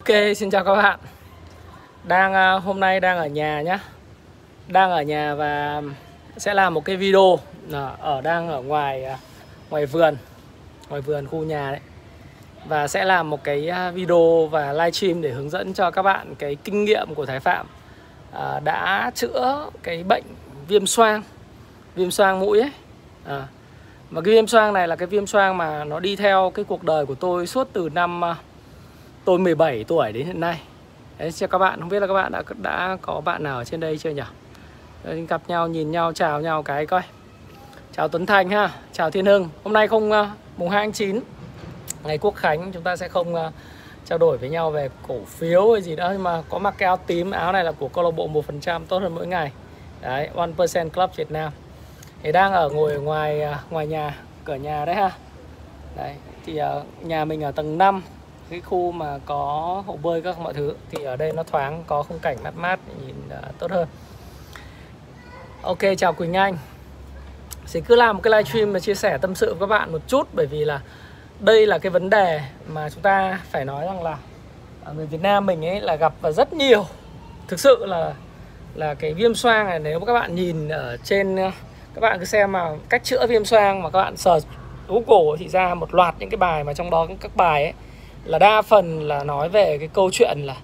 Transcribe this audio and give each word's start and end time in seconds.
Ok, 0.00 0.36
xin 0.36 0.50
chào 0.50 0.64
các 0.64 0.74
bạn. 0.74 0.98
Đang 2.04 2.34
à, 2.34 2.52
hôm 2.52 2.80
nay 2.80 3.00
đang 3.00 3.18
ở 3.18 3.26
nhà 3.26 3.60
nhá. 3.60 3.78
Đang 4.68 4.90
ở 4.90 5.02
nhà 5.02 5.34
và 5.34 5.82
sẽ 6.36 6.54
làm 6.54 6.74
một 6.74 6.84
cái 6.84 6.96
video 6.96 7.38
à, 7.72 7.90
ở 8.00 8.20
đang 8.20 8.48
ở 8.48 8.62
ngoài 8.62 9.04
à, 9.04 9.18
ngoài 9.70 9.86
vườn, 9.86 10.16
ngoài 10.88 11.00
vườn 11.00 11.26
khu 11.26 11.44
nhà 11.44 11.70
đấy. 11.70 11.80
Và 12.66 12.88
sẽ 12.88 13.04
làm 13.04 13.30
một 13.30 13.44
cái 13.44 13.70
video 13.94 14.46
và 14.50 14.72
livestream 14.72 15.22
để 15.22 15.30
hướng 15.30 15.50
dẫn 15.50 15.74
cho 15.74 15.90
các 15.90 16.02
bạn 16.02 16.34
cái 16.38 16.54
kinh 16.54 16.84
nghiệm 16.84 17.14
của 17.14 17.26
Thái 17.26 17.40
Phạm 17.40 17.66
đã 18.64 19.10
chữa 19.14 19.70
cái 19.82 20.04
bệnh 20.04 20.24
viêm 20.68 20.86
xoang, 20.86 21.22
viêm 21.94 22.10
xoang 22.10 22.40
mũi 22.40 22.60
ấy. 22.60 22.70
À, 23.26 23.46
và 24.10 24.20
cái 24.20 24.34
viêm 24.34 24.46
xoang 24.46 24.72
này 24.72 24.88
là 24.88 24.96
cái 24.96 25.06
viêm 25.06 25.26
xoang 25.26 25.56
mà 25.56 25.84
nó 25.84 26.00
đi 26.00 26.16
theo 26.16 26.52
cái 26.54 26.64
cuộc 26.64 26.84
đời 26.84 27.06
của 27.06 27.14
tôi 27.14 27.46
suốt 27.46 27.68
từ 27.72 27.88
năm 27.94 28.20
tôi 29.24 29.38
17 29.38 29.84
tuổi 29.84 30.12
đến 30.12 30.26
hiện 30.26 30.40
nay. 30.40 30.60
Đấy, 31.18 31.32
cho 31.32 31.46
các 31.46 31.58
bạn 31.58 31.80
không 31.80 31.88
biết 31.88 32.00
là 32.00 32.06
các 32.06 32.14
bạn 32.14 32.32
đã 32.32 32.42
đã 32.62 32.96
có 33.02 33.20
bạn 33.20 33.42
nào 33.42 33.56
ở 33.56 33.64
trên 33.64 33.80
đây 33.80 33.98
chưa 33.98 34.10
nhỉ? 34.10 34.22
Đấy, 35.04 35.26
gặp 35.28 35.42
nhau 35.48 35.68
nhìn 35.68 35.90
nhau 35.90 36.12
chào 36.12 36.40
nhau 36.40 36.62
cái 36.62 36.86
coi. 36.86 37.02
Chào 37.92 38.08
Tuấn 38.08 38.26
Thành 38.26 38.48
ha 38.48 38.70
chào 38.92 39.10
Thiên 39.10 39.26
Hưng. 39.26 39.48
Hôm 39.64 39.72
nay 39.72 39.88
không 39.88 40.10
uh, 40.10 40.26
mùng 40.56 40.68
2 40.68 40.84
tháng 40.84 40.92
9 40.92 41.20
ngày 42.04 42.18
Quốc 42.18 42.34
Khánh 42.34 42.72
chúng 42.72 42.82
ta 42.82 42.96
sẽ 42.96 43.08
không 43.08 43.34
uh, 43.34 43.52
trao 44.04 44.18
đổi 44.18 44.38
với 44.38 44.48
nhau 44.48 44.70
về 44.70 44.88
cổ 45.08 45.16
phiếu 45.26 45.72
hay 45.72 45.82
gì 45.82 45.96
đó 45.96 46.08
nhưng 46.12 46.22
mà 46.22 46.42
có 46.48 46.58
mặc 46.58 46.74
cái 46.78 46.86
áo 46.86 46.96
tím 47.06 47.30
áo 47.30 47.52
này 47.52 47.64
là 47.64 47.72
của 47.72 47.88
câu 47.88 48.04
lạc 48.04 48.10
bộ 48.10 48.26
một 48.26 48.46
phần 48.46 48.60
trăm 48.60 48.86
tốt 48.86 48.98
hơn 48.98 49.14
mỗi 49.14 49.26
ngày. 49.26 49.52
Đấy 50.00 50.28
one 50.34 50.50
percent 50.56 50.92
club 50.92 51.10
Việt 51.16 51.30
Nam. 51.30 51.52
Thì 52.22 52.32
đang 52.32 52.52
ở 52.52 52.68
ngồi 52.68 53.00
ngoài 53.00 53.42
uh, 53.50 53.72
ngoài 53.72 53.86
nhà 53.86 54.16
cửa 54.44 54.54
nhà 54.54 54.84
đấy 54.84 54.94
ha. 54.94 55.10
Đấy 55.96 56.14
thì 56.46 56.60
uh, 56.62 57.06
nhà 57.06 57.24
mình 57.24 57.42
ở 57.42 57.52
tầng 57.52 57.78
5 57.78 58.02
cái 58.50 58.60
khu 58.60 58.92
mà 58.92 59.18
có 59.26 59.82
hồ 59.86 59.98
bơi 60.02 60.22
các 60.22 60.38
mọi 60.38 60.54
thứ 60.54 60.74
thì 60.90 61.04
ở 61.04 61.16
đây 61.16 61.32
nó 61.32 61.42
thoáng 61.42 61.84
có 61.86 62.02
khung 62.02 62.18
cảnh 62.18 62.36
mát 62.42 62.56
mát 62.56 62.80
nhìn 63.06 63.14
uh, 63.28 63.58
tốt 63.58 63.70
hơn. 63.70 63.88
Ok 65.62 65.78
chào 65.98 66.12
quỳnh 66.12 66.32
anh. 66.32 66.58
Sẽ 67.66 67.80
cứ 67.80 67.96
làm 67.96 68.16
một 68.16 68.22
cái 68.22 68.30
livestream 68.30 68.72
mà 68.72 68.80
chia 68.80 68.94
sẻ 68.94 69.18
tâm 69.18 69.34
sự 69.34 69.54
với 69.54 69.60
các 69.60 69.66
bạn 69.66 69.92
một 69.92 70.00
chút 70.06 70.28
bởi 70.32 70.46
vì 70.46 70.64
là 70.64 70.80
đây 71.40 71.66
là 71.66 71.78
cái 71.78 71.90
vấn 71.90 72.10
đề 72.10 72.40
mà 72.66 72.90
chúng 72.90 73.02
ta 73.02 73.40
phải 73.50 73.64
nói 73.64 73.86
rằng 73.86 74.02
là 74.02 74.16
người 74.96 75.06
Việt 75.06 75.20
Nam 75.20 75.46
mình 75.46 75.66
ấy 75.66 75.80
là 75.80 75.96
gặp 75.96 76.12
và 76.20 76.30
rất 76.30 76.52
nhiều. 76.52 76.86
Thực 77.48 77.60
sự 77.60 77.86
là 77.86 78.14
là 78.74 78.94
cái 78.94 79.14
viêm 79.14 79.34
xoang 79.34 79.66
này 79.66 79.78
nếu 79.78 80.00
các 80.00 80.12
bạn 80.12 80.34
nhìn 80.34 80.68
ở 80.68 80.96
trên 81.04 81.36
à, 81.36 81.52
các 81.94 82.00
bạn 82.00 82.18
cứ 82.18 82.24
xem 82.24 82.52
mà 82.52 82.70
cách 82.88 83.04
chữa 83.04 83.26
viêm 83.26 83.44
xoang 83.44 83.82
mà 83.82 83.90
các 83.90 83.98
bạn 83.98 84.16
sờ 84.16 84.40
Google 84.88 85.36
thì 85.38 85.48
ra 85.48 85.74
một 85.74 85.94
loạt 85.94 86.14
những 86.18 86.30
cái 86.30 86.36
bài 86.36 86.64
mà 86.64 86.74
trong 86.74 86.90
đó 86.90 87.06
các 87.20 87.36
bài 87.36 87.64
ấy 87.64 87.72
là 88.24 88.38
đa 88.38 88.62
phần 88.62 89.08
là 89.08 89.24
nói 89.24 89.48
về 89.48 89.76
cái 89.78 89.88
câu 89.92 90.10
chuyện 90.12 90.38
là 90.38 90.56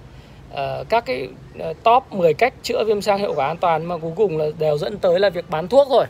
uh, 0.53 0.89
các 0.89 1.06
cái 1.06 1.28
ờ, 1.59 1.72
top 1.83 2.12
10 2.12 2.34
cách 2.34 2.55
chữa 2.62 2.84
viêm 2.84 3.00
xoang 3.00 3.19
hiệu 3.19 3.33
quả 3.37 3.47
an 3.47 3.56
toàn 3.56 3.84
mà 3.84 3.97
cuối 3.99 4.12
cùng 4.17 4.39
là 4.39 4.47
đều 4.59 4.78
dẫn 4.78 4.99
tới 4.99 5.21
là 5.21 5.31
việc 5.31 5.50
bán 5.50 5.69
thuốc 5.69 5.89
rồi. 5.91 6.06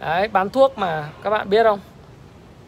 Đấy, 0.00 0.28
bán 0.28 0.50
thuốc 0.50 0.78
mà 0.78 1.08
các 1.22 1.30
bạn 1.30 1.50
biết 1.50 1.64
không? 1.64 1.80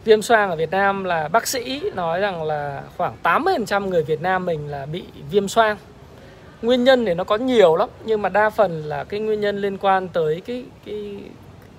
Viêm 0.05 0.23
xoang 0.23 0.51
ở 0.51 0.57
Việt 0.57 0.71
Nam 0.71 1.05
là 1.05 1.29
bác 1.29 1.47
sĩ 1.47 1.83
nói 1.95 2.21
rằng 2.21 2.43
là 2.43 2.83
khoảng 2.97 3.17
80% 3.23 3.89
người 3.89 4.03
Việt 4.03 4.23
Nam 4.23 4.47
mình 4.47 4.69
là 4.69 4.87
bị 4.87 5.05
viêm 5.31 5.49
xoang. 5.49 5.77
Nguyên 6.63 6.85
nhân 6.85 7.07
thì 7.07 7.15
nó 7.15 7.25
có 7.25 7.37
nhiều 7.37 7.77
lắm 7.77 7.89
nhưng 8.05 8.23
mà 8.23 8.29
đa 8.29 8.51
phần 8.51 8.83
là 8.83 9.05
cái 9.05 9.21
nguyên 9.21 9.41
nhân 9.41 9.61
liên 9.61 9.79
quan 9.79 10.09
tới 10.09 10.43
cái 10.47 10.65
cái 10.87 11.17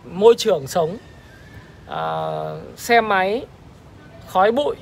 môi 0.06 0.35
trường 0.38 0.67
sống. 0.67 0.97
Uh, 1.90 2.78
xe 2.78 3.02
máy, 3.02 3.46
khói 4.28 4.52
bụi 4.52 4.75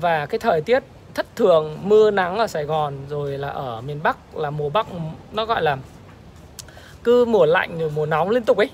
và 0.00 0.26
cái 0.26 0.38
thời 0.38 0.60
tiết 0.60 0.82
thất 1.14 1.26
thường 1.36 1.78
mưa 1.82 2.10
nắng 2.10 2.38
ở 2.38 2.46
Sài 2.46 2.64
Gòn 2.64 2.94
rồi 3.08 3.38
là 3.38 3.48
ở 3.48 3.80
miền 3.80 4.00
Bắc 4.02 4.36
là 4.36 4.50
mùa 4.50 4.68
Bắc 4.68 4.86
nó 5.32 5.44
gọi 5.44 5.62
là 5.62 5.76
cứ 7.04 7.24
mùa 7.24 7.46
lạnh 7.46 7.78
rồi 7.78 7.90
mùa 7.94 8.06
nóng 8.06 8.30
liên 8.30 8.44
tục 8.44 8.56
ấy. 8.56 8.70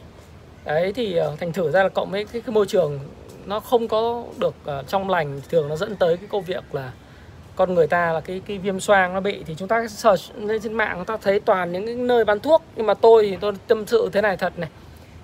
Đấy 0.65 0.93
thì 0.93 1.17
ờ, 1.17 1.37
thành 1.41 1.53
thử 1.53 1.71
ra 1.71 1.83
là 1.83 1.89
cộng 1.89 2.11
với 2.11 2.25
cái, 2.25 2.43
cái 2.43 2.55
môi 2.55 2.67
trường 2.67 2.99
nó 3.45 3.61
không 3.61 3.89
có 3.89 4.23
được 4.39 4.55
uh, 4.65 4.89
trong 4.89 5.11
lành 5.11 5.41
thường 5.49 5.69
nó 5.69 5.77
dẫn 5.77 5.97
tới 5.97 6.17
cái 6.17 6.29
câu 6.31 6.41
việc 6.41 6.75
là 6.75 6.93
con 7.57 7.75
người 7.75 7.87
ta 7.87 8.13
là 8.13 8.21
cái 8.21 8.43
cái 8.47 8.59
viêm 8.59 8.81
xoang 8.81 9.15
nó 9.15 9.21
bị. 9.21 9.45
Thì 9.47 9.55
chúng 9.59 9.69
ta 9.69 9.89
search 9.89 10.37
lên 10.37 10.63
trên 10.63 10.73
mạng 10.73 10.95
chúng 10.97 11.05
ta 11.05 11.17
thấy 11.23 11.41
toàn 11.41 11.73
những 11.73 11.87
cái 11.87 11.95
nơi 11.95 12.25
bán 12.25 12.41
thuốc. 12.41 12.63
Nhưng 12.77 12.87
mà 12.87 12.95
tôi 12.95 13.27
thì 13.31 13.37
tôi 13.41 13.53
tâm 13.67 13.87
sự 13.87 14.11
thế 14.13 14.21
này 14.21 14.37
thật 14.37 14.59
này. 14.59 14.71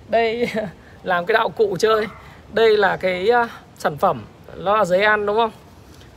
Đây 0.09 0.49
làm 1.03 1.27
cái 1.27 1.33
đạo 1.35 1.49
cụ 1.49 1.77
chơi. 1.79 2.07
Đây 2.53 2.77
là 2.77 2.97
cái 2.97 3.29
uh, 3.45 3.51
sản 3.79 3.97
phẩm 3.97 4.23
nó 4.57 4.77
là 4.77 4.85
giấy 4.85 5.03
ăn 5.03 5.27
đúng 5.27 5.37
không? 5.37 5.51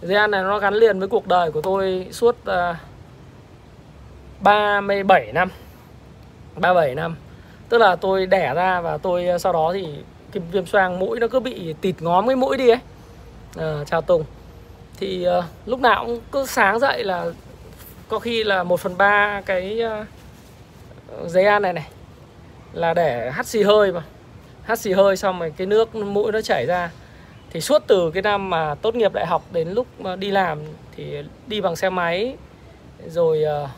Gen 0.08 0.32
này 0.32 0.44
nó 0.44 0.60
gắn 0.60 0.74
liền 0.74 1.00
với 1.00 1.08
cuộc 1.08 1.28
đời 1.28 1.52
của 1.52 1.62
tôi 1.62 2.08
suốt 2.12 2.46
à, 2.46 2.70
uh, 2.70 2.76
37 4.40 5.32
năm. 5.34 5.50
37 6.56 6.96
năm. 6.96 7.16
Tức 7.70 7.78
là 7.78 7.96
tôi 7.96 8.26
đẻ 8.26 8.54
ra 8.54 8.82
và 8.82 8.98
tôi 8.98 9.28
à, 9.28 9.38
sau 9.38 9.54
đó 9.54 9.72
thì 9.74 9.88
cái 10.32 10.44
viêm 10.52 10.66
xoang 10.66 11.00
mũi 11.00 11.20
nó 11.20 11.28
cứ 11.28 11.40
bị 11.40 11.76
tịt 11.82 11.96
ngóm 12.00 12.28
cái 12.28 12.36
mũi 12.36 12.58
đi 12.58 12.70
ấy. 12.70 12.80
À, 13.58 13.84
Chào 13.86 14.02
Tùng. 14.02 14.24
Thì 14.98 15.28
uh, 15.38 15.44
lúc 15.66 15.80
nào 15.80 16.06
cũng 16.06 16.20
cứ 16.32 16.46
sáng 16.46 16.80
dậy 16.80 17.04
là 17.04 17.26
có 18.08 18.20
khi 18.20 18.44
là 18.44 18.64
1 18.64 18.80
phần 18.80 18.98
3 18.98 19.42
cái 19.46 19.82
à, 19.82 20.06
uh, 21.22 21.30
giấy 21.30 21.46
ăn 21.46 21.62
này 21.62 21.74
này 21.74 21.88
Là 22.74 22.94
để 22.94 23.32
hắt 23.32 23.46
xì 23.46 23.64
hơi 23.64 23.92
mà. 23.92 24.04
Hắt 24.64 24.80
xì 24.80 24.92
hơi 24.92 25.18
xong 25.18 25.40
rồi 25.40 25.54
cái 25.58 25.68
nước 25.68 25.96
mũi 25.96 26.32
nó 26.32 26.42
chảy 26.42 26.66
ra 26.66 26.92
thì 27.54 27.62
suốt 27.62 27.84
từ 27.88 28.12
cái 28.12 28.22
năm 28.22 28.50
mà 28.50 28.76
tốt 28.76 28.96
nghiệp 28.96 29.14
đại 29.14 29.26
học 29.26 29.44
đến 29.52 29.70
lúc 29.70 29.88
đi 30.20 30.32
làm 30.32 30.60
thì 30.96 31.18
đi 31.48 31.62
bằng 31.62 31.76
xe 31.76 31.90
máy 31.90 32.36
rồi 33.08 33.44
uh, 33.64 33.70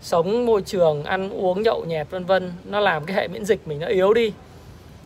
sống 0.00 0.46
môi 0.46 0.62
trường 0.62 1.04
ăn 1.04 1.30
uống 1.30 1.62
nhậu 1.62 1.84
nhẹt 1.84 2.10
vân 2.10 2.24
vân 2.24 2.52
nó 2.64 2.80
làm 2.80 3.04
cái 3.04 3.16
hệ 3.16 3.28
miễn 3.28 3.44
dịch 3.44 3.68
mình 3.68 3.80
nó 3.80 3.86
yếu 3.86 4.14
đi. 4.14 4.32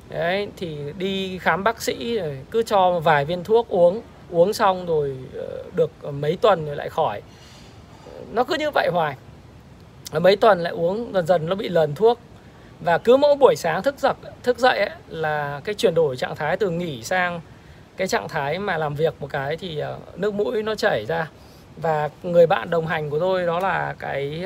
Đấy 0.08 0.48
thì 0.56 0.78
đi 0.98 1.38
khám 1.38 1.64
bác 1.64 1.82
sĩ 1.82 2.18
rồi 2.18 2.38
cứ 2.50 2.62
cho 2.62 3.00
vài 3.00 3.24
viên 3.24 3.44
thuốc 3.44 3.68
uống 3.68 4.02
uống 4.30 4.52
xong 4.52 4.86
rồi 4.86 5.16
uh, 5.38 5.74
được 5.76 5.90
mấy 6.04 6.36
tuần 6.40 6.66
rồi 6.66 6.76
lại 6.76 6.88
khỏi. 6.88 7.22
Nó 8.32 8.44
cứ 8.44 8.54
như 8.54 8.70
vậy 8.70 8.88
hoài. 8.92 9.16
Mấy 10.12 10.36
tuần 10.36 10.60
lại 10.60 10.72
uống 10.72 11.12
dần 11.12 11.26
dần 11.26 11.46
nó 11.46 11.54
bị 11.54 11.68
lần 11.68 11.94
thuốc. 11.94 12.18
Và 12.80 12.98
cứ 12.98 13.16
mỗi 13.16 13.36
buổi 13.36 13.56
sáng 13.56 13.82
thức 13.82 13.94
giấc 13.98 14.16
thức 14.42 14.58
dậy 14.58 14.78
ấy, 14.78 14.90
là 15.08 15.60
cái 15.64 15.74
chuyển 15.74 15.94
đổi 15.94 16.16
trạng 16.16 16.36
thái 16.36 16.56
từ 16.56 16.70
nghỉ 16.70 17.02
sang 17.02 17.40
cái 17.96 18.08
trạng 18.08 18.28
thái 18.28 18.58
mà 18.58 18.76
làm 18.76 18.94
việc 18.94 19.14
một 19.20 19.26
cái 19.30 19.56
thì 19.56 19.78
ờ, 19.78 19.98
nước 20.16 20.34
mũi 20.34 20.62
nó 20.62 20.74
chảy 20.74 21.06
ra. 21.06 21.30
Và 21.76 22.08
người 22.22 22.46
bạn 22.46 22.70
đồng 22.70 22.86
hành 22.86 23.10
của 23.10 23.18
tôi 23.18 23.46
đó 23.46 23.60
là 23.60 23.94
cái 23.98 24.44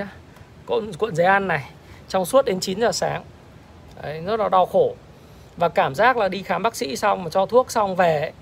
cuộn, 0.67 0.93
cuộn 0.99 1.15
giấy 1.15 1.27
ăn 1.27 1.49
này 1.49 1.71
trong 2.09 2.25
suốt 2.25 2.45
đến 2.45 2.61
9 2.61 2.81
giờ 2.81 2.93
sáng. 2.93 3.23
Đấy, 4.03 4.23
rất 4.27 4.41
là 4.41 4.49
đau 4.49 4.67
khổ. 4.67 4.95
Và 5.57 5.69
cảm 5.69 5.95
giác 5.95 6.17
là 6.17 6.29
đi 6.29 6.43
khám 6.43 6.63
bác 6.63 6.77
sĩ 6.77 6.97
xong 6.97 7.25
mà 7.25 7.31
cho 7.31 7.47
thuốc 7.47 7.71
xong 7.71 7.97
về 7.97 8.33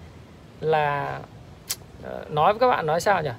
là 0.60 1.20
ờ, 2.02 2.24
nói 2.28 2.52
với 2.52 2.60
các 2.60 2.68
bạn 2.68 2.86
nói 2.86 3.00
sao 3.00 3.22
nhỉ? 3.22 3.30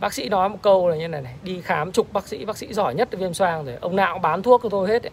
Bác 0.00 0.14
sĩ 0.14 0.28
nói 0.28 0.48
một 0.48 0.58
câu 0.62 0.88
là 0.88 0.96
như 0.96 1.08
này 1.08 1.22
này 1.22 1.34
đi 1.42 1.60
khám 1.60 1.92
chục 1.92 2.12
bác 2.12 2.28
sĩ 2.28 2.44
bác 2.44 2.56
sĩ 2.56 2.72
giỏi 2.72 2.94
nhất 2.94 3.08
viêm 3.12 3.34
xoang 3.34 3.64
rồi 3.64 3.76
ông 3.80 3.96
nào 3.96 4.14
cũng 4.14 4.22
bán 4.22 4.42
thuốc 4.42 4.60
cho 4.62 4.68
tôi 4.68 4.88
hết 4.88 5.02
ấy. 5.02 5.12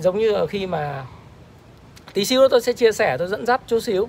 giống 0.00 0.18
như 0.18 0.46
khi 0.46 0.66
mà 0.66 1.06
tí 2.14 2.24
xíu 2.24 2.48
tôi 2.48 2.60
sẽ 2.60 2.72
chia 2.72 2.92
sẻ 2.92 3.16
tôi 3.18 3.28
dẫn 3.28 3.46
dắt 3.46 3.60
chút 3.66 3.80
xíu. 3.80 4.08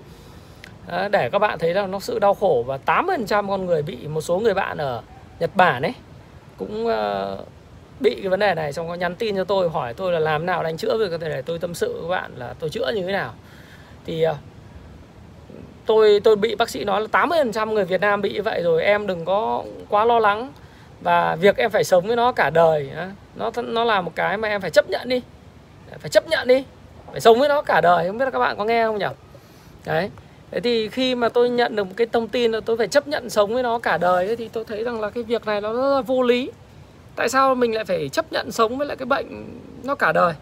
Ờ, 0.90 1.08
để 1.08 1.30
các 1.30 1.40
bạn 1.40 1.60
thấy 1.60 1.74
là 1.74 1.88
nó 1.88 2.00
sự 2.00 2.20
đau 2.20 2.34
khổ 2.34 2.64
và 2.68 2.80
80% 2.86 3.50
con 3.50 3.66
người 3.66 3.82
bị 3.82 3.98
một 4.08 4.22
số 4.22 4.40
người 4.40 4.54
bạn 4.54 4.78
ở 4.78 5.02
Nhật 5.40 5.50
Bản 5.56 5.82
ấy 5.82 5.94
cũng 6.58 6.88
uh, 6.88 7.48
bị 8.00 8.16
cái 8.16 8.30
vấn 8.30 8.40
đề 8.40 8.56
này. 8.56 8.74
Xong 8.74 8.88
có 8.88 8.96
nhắn 8.96 9.16
tin 9.16 9.36
cho 9.36 9.44
tôi 9.44 9.70
hỏi 9.70 9.94
tôi 9.94 10.12
là 10.12 10.20
làm 10.20 10.46
nào 10.46 10.64
đánh 10.64 10.78
chữa 10.78 10.98
được 10.98 11.10
có 11.10 11.18
thể 11.18 11.30
để 11.30 11.42
tôi 11.42 11.60
tâm 11.60 11.74
sự 11.74 11.94
với 11.94 12.02
các 12.02 12.22
bạn 12.22 12.32
là 12.36 12.54
tôi 12.60 12.70
chữa 12.70 12.92
như 12.96 13.02
thế 13.02 13.12
nào. 13.12 13.34
Thì 14.06 14.28
uh, 14.28 14.36
tôi 15.86 16.20
tôi 16.24 16.36
bị 16.36 16.56
bác 16.56 16.70
sĩ 16.70 16.84
nói 16.84 17.02
là 17.02 17.08
80% 17.12 17.74
người 17.74 17.86
Việt 17.86 18.02
Nam 18.02 18.22
bị 18.22 18.34
như 18.34 18.42
vậy 18.42 18.62
rồi 18.64 18.84
em 18.84 19.08
đừng 19.08 19.26
có 19.26 19.64
quá 19.90 20.06
lo 20.06 20.20
lắng. 20.20 20.52
Và 21.02 21.36
việc 21.36 21.58
em 21.58 21.72
phải 21.72 21.84
sống 21.84 22.08
với 22.08 22.16
nó 22.16 22.32
cả 22.32 22.50
đời 22.50 22.92
nó 23.36 23.52
nó 23.64 23.84
là 23.84 24.02
một 24.02 24.12
cái 24.16 24.38
mà 24.38 24.48
em 24.48 24.62
phải 24.62 24.72
chấp 24.72 24.90
nhận 24.90 25.10
đi. 25.10 25.22
Phải 26.00 26.10
chấp 26.10 26.28
nhận 26.28 26.48
đi 26.48 26.64
phải 27.12 27.22
sống 27.22 27.40
với 27.40 27.50
nó 27.50 27.62
cả 27.62 27.82
đời. 27.82 28.08
Không 28.08 28.18
biết 28.18 28.26
là 28.26 28.32
các 28.32 28.40
bạn 28.40 28.58
có 28.58 28.66
nghe 28.66 28.86
không 28.86 28.98
nhỉ 28.98 29.06
đấy. 29.86 30.10
Thế 30.52 30.60
thì 30.60 30.90
khi 30.90 31.16
mà 31.16 31.30
tôi 31.30 31.50
nhận 31.50 31.76
được 31.76 31.84
một 31.84 31.94
cái 31.98 32.08
thông 32.12 32.28
tin 32.28 32.52
là 32.52 32.60
tôi 32.66 32.78
phải 32.78 32.88
chấp 32.88 33.08
nhận 33.08 33.30
sống 33.30 33.54
với 33.54 33.64
nó 33.64 33.80
cả 33.80 33.98
đời 33.98 34.28
ấy, 34.28 34.36
thì 34.36 34.50
tôi 34.54 34.64
thấy 34.66 34.84
rằng 34.84 35.02
là 35.02 35.10
cái 35.10 35.24
việc 35.24 35.46
này 35.46 35.62
nó 35.62 35.74
rất 35.74 35.96
là 35.96 36.02
vô 36.02 36.22
lý. 36.22 36.52
Tại 37.16 37.30
sao 37.30 37.56
mình 37.56 37.76
lại 37.76 37.86
phải 37.86 38.10
chấp 38.10 38.32
nhận 38.32 38.52
sống 38.52 38.78
với 38.78 38.88
lại 38.88 38.98
cái 38.98 39.06
bệnh 39.06 39.46
nó 39.84 39.96
cả 39.96 40.12
đời? 40.12 40.34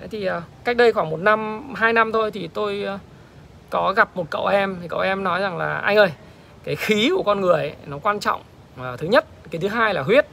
Thế 0.00 0.08
thì 0.10 0.26
à, 0.26 0.42
cách 0.64 0.76
đây 0.76 0.92
khoảng 0.92 1.10
một 1.10 1.20
năm, 1.20 1.74
hai 1.74 1.92
năm 1.92 2.12
thôi 2.12 2.30
thì 2.30 2.48
tôi 2.54 2.84
à, 2.84 2.98
có 3.70 3.92
gặp 3.96 4.16
một 4.16 4.26
cậu 4.30 4.46
em 4.46 4.76
thì 4.82 4.88
cậu 4.88 5.00
em 5.00 5.24
nói 5.24 5.40
rằng 5.40 5.58
là 5.58 5.74
anh 5.74 5.96
ơi, 5.96 6.12
cái 6.64 6.76
khí 6.76 7.10
của 7.16 7.22
con 7.22 7.40
người 7.40 7.60
ấy, 7.60 7.72
nó 7.86 7.98
quan 7.98 8.20
trọng. 8.20 8.42
à, 8.76 8.96
thứ 8.96 9.06
nhất, 9.06 9.24
cái 9.50 9.60
thứ 9.60 9.68
hai 9.68 9.94
là 9.94 10.02
huyết. 10.02 10.26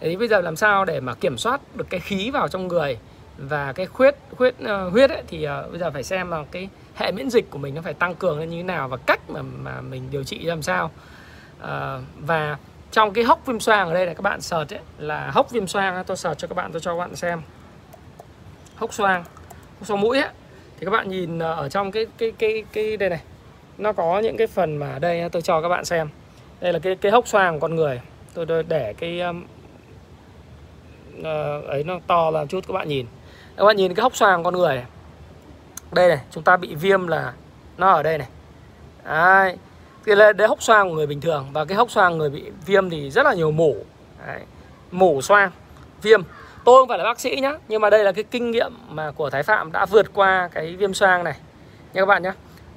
Thế 0.00 0.08
thì 0.08 0.16
bây 0.16 0.28
giờ 0.28 0.40
làm 0.40 0.56
sao 0.56 0.84
để 0.84 1.00
mà 1.00 1.14
kiểm 1.14 1.38
soát 1.38 1.60
được 1.74 1.86
cái 1.90 2.00
khí 2.00 2.30
vào 2.30 2.48
trong 2.48 2.68
người 2.68 2.98
và 3.38 3.72
cái 3.72 3.86
khuyết 3.86 4.14
huyết 4.36 4.54
uh, 4.62 4.68
à, 4.68 4.82
huyết 4.82 5.10
ấy, 5.10 5.22
thì 5.26 5.46
uh, 5.46 5.70
bây 5.70 5.78
giờ 5.78 5.90
phải 5.90 6.02
xem 6.02 6.30
là 6.30 6.44
cái 6.50 6.68
hệ 6.98 7.12
miễn 7.12 7.30
dịch 7.30 7.50
của 7.50 7.58
mình 7.58 7.74
nó 7.74 7.82
phải 7.82 7.94
tăng 7.94 8.14
cường 8.14 8.38
lên 8.38 8.50
như 8.50 8.56
thế 8.56 8.62
nào 8.62 8.88
và 8.88 8.96
cách 8.96 9.30
mà 9.30 9.42
mà 9.42 9.80
mình 9.80 10.08
điều 10.10 10.24
trị 10.24 10.38
làm 10.38 10.62
sao. 10.62 10.90
À, 11.60 11.98
và 12.20 12.56
trong 12.92 13.12
cái 13.12 13.24
hốc 13.24 13.46
viêm 13.46 13.60
xoang 13.60 13.88
ở 13.88 13.94
đây 13.94 14.06
là 14.06 14.14
các 14.14 14.22
bạn 14.22 14.40
sờ 14.40 14.64
ấy, 14.70 14.80
là 14.98 15.30
hốc 15.30 15.50
viêm 15.50 15.66
xoang 15.66 16.04
tôi 16.04 16.16
sờ 16.16 16.34
cho 16.34 16.48
các 16.48 16.54
bạn 16.54 16.72
tôi 16.72 16.80
cho 16.80 16.92
các 16.92 16.98
bạn 16.98 17.16
xem. 17.16 17.42
Hốc 18.76 18.94
xoang 18.94 19.24
hốc 19.78 19.86
xoang 19.86 20.00
mũi 20.00 20.18
ấy, 20.18 20.30
thì 20.78 20.84
các 20.84 20.90
bạn 20.90 21.08
nhìn 21.08 21.38
ở 21.38 21.68
trong 21.68 21.92
cái 21.92 22.06
cái 22.18 22.32
cái 22.38 22.64
cái 22.72 22.96
đây 22.96 23.10
này 23.10 23.20
nó 23.78 23.92
có 23.92 24.18
những 24.18 24.36
cái 24.36 24.46
phần 24.46 24.76
mà 24.76 24.92
ở 24.92 24.98
đây 24.98 25.28
tôi 25.28 25.42
cho 25.42 25.62
các 25.62 25.68
bạn 25.68 25.84
xem. 25.84 26.08
Đây 26.60 26.72
là 26.72 26.78
cái 26.78 26.96
cái 26.96 27.12
hốc 27.12 27.28
xoang 27.28 27.54
của 27.54 27.68
con 27.68 27.76
người. 27.76 28.00
Tôi 28.34 28.64
để 28.68 28.94
cái 28.98 29.20
um, 29.20 29.44
uh, 31.18 31.24
ấy 31.66 31.84
nó 31.84 31.98
to 32.06 32.30
làm 32.30 32.48
chút 32.48 32.64
các 32.68 32.72
bạn 32.72 32.88
nhìn. 32.88 33.06
Các 33.56 33.64
bạn 33.64 33.76
nhìn 33.76 33.94
cái 33.94 34.02
hốc 34.02 34.16
xoang 34.16 34.42
con 34.42 34.54
người 34.54 34.74
này 34.74 34.84
đây 35.92 36.08
này, 36.08 36.18
chúng 36.30 36.42
ta 36.42 36.56
bị 36.56 36.74
viêm 36.74 37.06
là 37.06 37.32
nó 37.76 37.90
ở 37.90 38.02
đây 38.02 38.18
này. 38.18 38.28
Đấy, 39.04 39.56
cái 40.04 40.16
là 40.16 40.32
đấy 40.32 40.48
hốc 40.48 40.62
xoang 40.62 40.88
của 40.88 40.94
người 40.94 41.06
bình 41.06 41.20
thường 41.20 41.46
và 41.52 41.64
cái 41.64 41.76
hốc 41.76 41.90
xoang 41.90 42.18
người 42.18 42.30
bị 42.30 42.50
viêm 42.66 42.90
thì 42.90 43.10
rất 43.10 43.26
là 43.26 43.34
nhiều 43.34 43.50
mủ. 43.50 43.76
Đấy. 44.26 44.40
mủ 44.90 45.22
xoang, 45.22 45.50
viêm. 46.02 46.22
Tôi 46.64 46.80
không 46.80 46.88
phải 46.88 46.98
là 46.98 47.04
bác 47.04 47.20
sĩ 47.20 47.36
nhá, 47.42 47.52
nhưng 47.68 47.80
mà 47.80 47.90
đây 47.90 48.04
là 48.04 48.12
cái 48.12 48.24
kinh 48.24 48.50
nghiệm 48.50 48.72
mà 48.88 49.10
của 49.10 49.30
thái 49.30 49.42
phạm 49.42 49.72
đã 49.72 49.86
vượt 49.86 50.06
qua 50.14 50.48
cái 50.52 50.76
viêm 50.76 50.94
xoang 50.94 51.24
này. 51.24 51.34
Nha 51.94 52.02
các 52.02 52.06
bạn 52.06 52.22
nhé 52.22 52.32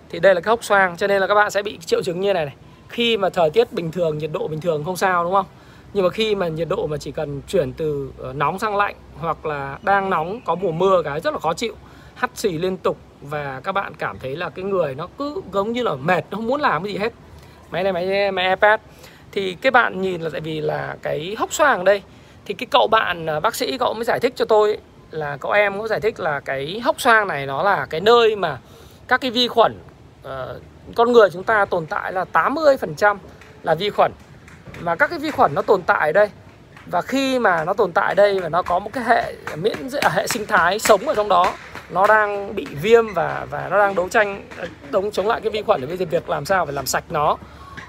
thì 0.10 0.20
đây 0.20 0.36
là 0.36 0.42
cái 0.42 0.50
hốc 0.50 0.64
xoang, 0.64 0.98
cho 0.98 1.08
nên 1.08 1.22
là 1.22 1.28
các 1.28 1.36
bạn 1.36 1.52
sẽ 1.52 1.62
bị 1.62 1.78
triệu 1.86 2.04
chứng 2.04 2.20
như 2.20 2.34
này 2.34 2.46
này. 2.46 2.56
Khi 2.90 3.18
mà 3.18 3.30
thời 3.30 3.50
tiết 3.50 3.74
bình 3.74 3.92
thường, 3.92 4.18
nhiệt 4.18 4.30
độ 4.34 4.48
bình 4.48 4.62
thường 4.62 4.84
không 4.84 4.98
sao, 4.98 5.24
đúng 5.24 5.34
không? 5.34 5.46
Nhưng 5.94 6.04
mà 6.04 6.10
khi 6.10 6.36
mà 6.36 6.48
nhiệt 6.48 6.68
độ 6.70 6.88
mà 6.88 6.98
chỉ 6.98 7.12
cần 7.12 7.42
chuyển 7.48 7.74
từ 7.74 8.12
ờ, 8.18 8.34
nóng 8.34 8.60
sang 8.60 8.76
lạnh 8.76 8.96
hoặc 9.20 9.46
là 9.46 9.78
đang 9.82 10.10
nóng, 10.10 10.42
có 10.46 10.56
mùa 10.56 10.72
mưa 10.72 11.02
cái 11.06 11.20
rất 11.20 11.34
là 11.34 11.40
khó 11.40 11.54
chịu 11.54 11.76
hắt 12.22 12.30
xì 12.36 12.58
liên 12.58 12.78
tục 12.78 12.98
và 13.22 13.62
các 13.64 13.72
bạn 13.72 13.94
cảm 14.00 14.20
thấy 14.20 14.36
là 14.36 14.50
cái 14.50 14.66
người 14.66 14.96
nó 14.96 15.08
cứ 15.18 15.42
giống 15.54 15.72
như 15.72 15.84
là 15.84 15.96
mệt 15.96 16.26
nó 16.32 16.36
không 16.36 16.48
muốn 16.48 16.62
làm 16.62 16.84
cái 16.84 16.94
gì 16.94 17.00
hết. 17.00 17.14
Máy 17.72 17.84
này 17.84 17.94
máy 17.94 18.32
máy 18.32 18.50
iPad. 18.50 18.80
Thì 19.32 19.54
cái 19.54 19.72
bạn 19.72 20.02
nhìn 20.02 20.22
là 20.22 20.30
tại 20.30 20.42
vì 20.42 20.62
là 20.62 20.96
cái 21.02 21.36
hốc 21.40 21.54
xoang 21.54 21.86
đây 21.86 22.02
thì 22.46 22.54
cái 22.54 22.68
cậu 22.72 22.88
bạn 22.88 23.26
à, 23.26 23.40
bác 23.40 23.56
sĩ 23.56 23.78
cậu 23.78 23.94
mới 23.94 24.06
giải 24.06 24.20
thích 24.20 24.34
cho 24.36 24.46
tôi 24.46 24.70
ấy, 24.70 24.78
là 25.12 25.38
cậu 25.38 25.52
em 25.52 25.78
cũng 25.78 25.88
giải 25.88 26.00
thích 26.00 26.20
là 26.20 26.40
cái 26.40 26.82
hốc 26.84 27.02
xoang 27.02 27.28
này 27.28 27.46
nó 27.46 27.64
là 27.64 27.86
cái 27.90 28.02
nơi 28.02 28.36
mà 28.36 28.58
các 29.08 29.22
cái 29.22 29.32
vi 29.32 29.48
khuẩn 29.48 29.80
uh, 30.24 30.30
con 30.96 31.12
người 31.12 31.30
chúng 31.30 31.44
ta 31.44 31.66
tồn 31.66 31.86
tại 31.86 32.14
là 32.14 32.26
80% 32.34 33.18
là 33.64 33.76
vi 33.76 33.90
khuẩn. 33.90 34.12
Và 34.80 34.96
các 34.96 35.10
cái 35.10 35.20
vi 35.20 35.32
khuẩn 35.32 35.54
nó 35.56 35.62
tồn 35.62 35.82
tại 35.82 36.10
ở 36.10 36.12
đây 36.12 36.30
và 36.86 37.02
khi 37.02 37.40
mà 37.40 37.64
nó 37.64 37.74
tồn 37.74 37.92
tại 37.92 38.16
đây 38.16 38.40
và 38.40 38.50
nó 38.50 38.62
có 38.62 38.80
một 38.80 38.90
cái 38.94 39.04
hệ 39.04 39.36
miễn 39.56 39.78
à, 40.02 40.10
hệ 40.10 40.28
sinh 40.28 40.48
thái 40.48 40.80
sống 40.80 41.08
ở 41.08 41.16
trong 41.16 41.30
đó 41.30 41.54
nó 41.92 42.08
đang 42.08 42.56
bị 42.56 42.66
viêm 42.82 43.14
và 43.14 43.48
và 43.50 43.68
nó 43.72 43.78
đang 43.78 43.96
đấu 43.96 44.10
tranh, 44.10 44.44
đấu 44.92 45.04
chống 45.12 45.28
lại 45.28 45.42
cái 45.42 45.50
vi 45.52 45.62
khuẩn 45.62 45.82
để 45.82 45.88
bây 45.88 45.98
giờ 45.98 46.06
việc 46.10 46.30
làm 46.30 46.46
sao 46.46 46.66
phải 46.66 46.74
làm 46.74 46.86
sạch 46.86 47.04
nó. 47.10 47.38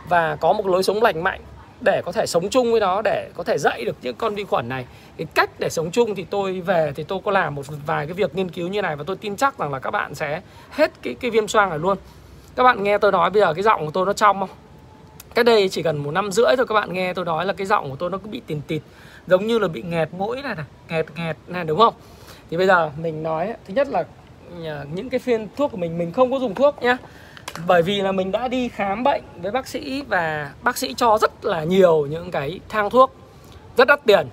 Và 0.09 0.37
có 0.41 0.53
một 0.53 0.67
lối 0.67 0.83
sống 0.83 1.03
lành 1.03 1.23
mạnh 1.23 1.41
để 1.81 2.03
có 2.05 2.13
thể 2.13 2.27
sống 2.27 2.51
chung 2.51 2.73
với 2.73 2.81
nó, 2.81 3.03
để 3.03 3.31
có 3.35 3.45
thể 3.45 3.59
dạy 3.59 3.85
được 3.85 3.97
những 4.03 4.17
con 4.17 4.35
vi 4.35 4.45
khuẩn 4.45 4.69
này. 4.69 4.87
Cái 5.17 5.27
cách 5.35 5.51
để 5.59 5.69
sống 5.71 5.91
chung 5.91 6.15
thì 6.15 6.27
tôi 6.31 6.61
về 6.61 6.93
thì 6.95 7.05
tôi 7.05 7.19
có 7.25 7.31
làm 7.31 7.55
một 7.55 7.63
vài 7.87 8.07
cái 8.07 8.15
việc 8.15 8.35
nghiên 8.35 8.49
cứu 8.49 8.69
như 8.69 8.83
này 8.83 8.97
và 8.97 9.05
tôi 9.07 9.17
tin 9.17 9.37
chắc 9.37 9.59
rằng 9.59 9.73
là 9.73 9.79
các 9.79 9.91
bạn 9.91 10.15
sẽ 10.15 10.41
hết 10.71 10.93
cái 11.03 11.15
cái 11.21 11.31
viêm 11.31 11.49
xoang 11.49 11.71
này 11.71 11.79
luôn. 11.79 11.99
Các 12.57 12.63
bạn 12.63 12.83
nghe 12.83 12.99
tôi 12.99 13.13
nói 13.13 13.31
bây 13.31 13.43
giờ 13.43 13.55
cái 13.55 13.63
giọng 13.63 13.85
của 13.85 13.91
tôi 13.91 14.07
nó 14.07 14.13
trong 14.13 14.41
không? 14.41 14.49
Cái 15.35 15.45
đây 15.45 15.69
chỉ 15.69 15.83
cần 15.83 15.97
một 15.97 16.11
năm 16.11 16.33
rưỡi 16.33 16.57
thôi 16.57 16.67
các 16.69 16.75
bạn 16.75 16.93
nghe 16.93 17.13
tôi 17.13 17.25
nói 17.25 17.47
là 17.47 17.53
cái 17.53 17.67
giọng 17.67 17.91
của 17.91 17.97
tôi 17.97 18.11
nó 18.11 18.19
cứ 18.19 18.29
bị 18.29 18.43
tiền 18.47 18.61
tịt, 18.67 18.83
giống 19.27 19.47
như 19.47 19.59
là 19.59 19.69
bị 19.69 19.83
nghẹt 19.83 20.09
mũi 20.13 20.43
này 20.43 20.55
này, 20.55 20.65
nghẹt 20.89 21.07
nghẹt 21.17 21.37
này, 21.47 21.65
đúng 21.65 21.79
không? 21.79 21.95
Thì 22.53 22.59
bây 22.59 22.67
giờ 22.67 22.91
mình 22.97 23.23
nói 23.23 23.55
thứ 23.67 23.75
nhất 23.75 23.89
là 23.89 24.05
ừ, 24.51 24.57
những 24.95 25.11
cái 25.11 25.21
phiên 25.21 25.49
thuốc 25.57 25.71
của 25.71 25.77
mình 25.77 25.99
mình 25.99 26.13
không 26.13 26.33
có 26.33 26.39
dùng 26.39 26.55
thuốc 26.55 26.83
nhá. 26.83 26.97
Bởi 27.67 27.83
vì 27.83 28.01
là 28.01 28.13
mình 28.13 28.33
đã 28.33 28.49
đi 28.49 28.69
khám 28.69 29.05
bệnh 29.05 29.23
với 29.43 29.51
bác 29.51 29.67
sĩ 29.67 30.03
và 30.03 30.53
bác 30.63 30.79
sĩ 30.79 30.95
cho 30.97 31.19
rất 31.19 31.45
là 31.45 31.65
nhiều 31.65 32.07
những 32.07 32.31
cái 32.31 32.61
thang 32.69 32.91
thuốc 32.91 33.15
rất 33.77 33.89
đắt 33.89 34.01
tiền. 34.07 34.27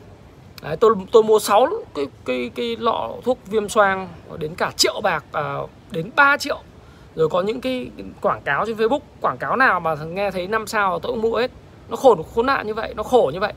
Đấy, 0.61 0.77
tôi 0.79 0.95
tôi 1.11 1.23
mua 1.23 1.39
6 1.39 1.67
cái 1.95 2.05
cái 2.25 2.51
cái 2.55 2.77
lọ 2.79 3.11
thuốc 3.23 3.37
viêm 3.47 3.69
xoang 3.69 4.09
đến 4.37 4.55
cả 4.55 4.71
triệu 4.77 5.01
bạc 5.03 5.23
à, 5.31 5.57
đến 5.91 6.09
3 6.15 6.37
triệu. 6.37 6.59
Rồi 7.15 7.29
có 7.29 7.41
những 7.41 7.61
cái 7.61 7.89
quảng 8.21 8.41
cáo 8.41 8.65
trên 8.65 8.77
Facebook 8.77 8.99
quảng 9.21 9.37
cáo 9.37 9.55
nào 9.55 9.79
mà 9.79 9.95
nghe 9.95 10.31
thấy 10.31 10.47
năm 10.47 10.67
sao 10.67 10.99
tôi 10.99 11.11
cũng 11.11 11.21
mua 11.21 11.37
hết. 11.37 11.51
Nó 11.89 11.95
khổ 11.95 12.23
khốn 12.35 12.45
nạn 12.45 12.67
như 12.67 12.73
vậy 12.73 12.93
nó 12.95 13.03
khổ 13.03 13.31
như 13.33 13.39
vậy. 13.39 13.53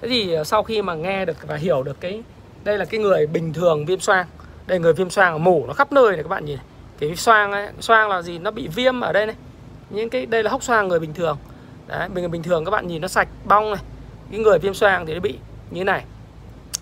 Thế 0.00 0.08
thì 0.08 0.34
à, 0.34 0.44
sau 0.44 0.62
khi 0.62 0.82
mà 0.82 0.94
nghe 0.94 1.24
được 1.24 1.36
và 1.46 1.56
hiểu 1.56 1.82
được 1.82 2.00
cái 2.00 2.22
đây 2.64 2.78
là 2.78 2.84
cái 2.84 3.00
người 3.00 3.26
bình 3.26 3.52
thường 3.52 3.86
viêm 3.86 4.00
xoang. 4.00 4.26
Đây 4.66 4.78
người 4.78 4.92
viêm 4.92 5.10
xoang 5.10 5.44
mủ 5.44 5.66
nó 5.66 5.72
khắp 5.72 5.92
nơi 5.92 6.12
này 6.12 6.22
các 6.22 6.28
bạn 6.28 6.44
nhìn 6.44 6.58
cái 6.98 7.16
xoang 7.16 7.52
ấy, 7.52 7.68
xoang 7.80 8.08
là 8.08 8.22
gì? 8.22 8.38
Nó 8.38 8.50
bị 8.50 8.68
viêm 8.68 9.00
ở 9.00 9.12
đây 9.12 9.26
này. 9.26 9.36
Những 9.90 10.10
cái 10.10 10.26
đây 10.26 10.42
là 10.42 10.50
hốc 10.50 10.62
xoang 10.62 10.88
người 10.88 11.00
bình 11.00 11.14
thường. 11.14 11.36
Đấy 11.86 12.08
mình 12.08 12.30
bình 12.30 12.42
thường 12.42 12.64
các 12.64 12.70
bạn 12.70 12.86
nhìn 12.86 13.02
nó 13.02 13.08
sạch 13.08 13.28
bong 13.44 13.70
này. 13.70 13.82
Cái 14.30 14.40
người 14.40 14.58
viêm 14.58 14.74
xoang 14.74 15.06
thì 15.06 15.14
nó 15.14 15.20
bị 15.20 15.38
như 15.70 15.80
thế 15.80 15.84
này. 15.84 16.04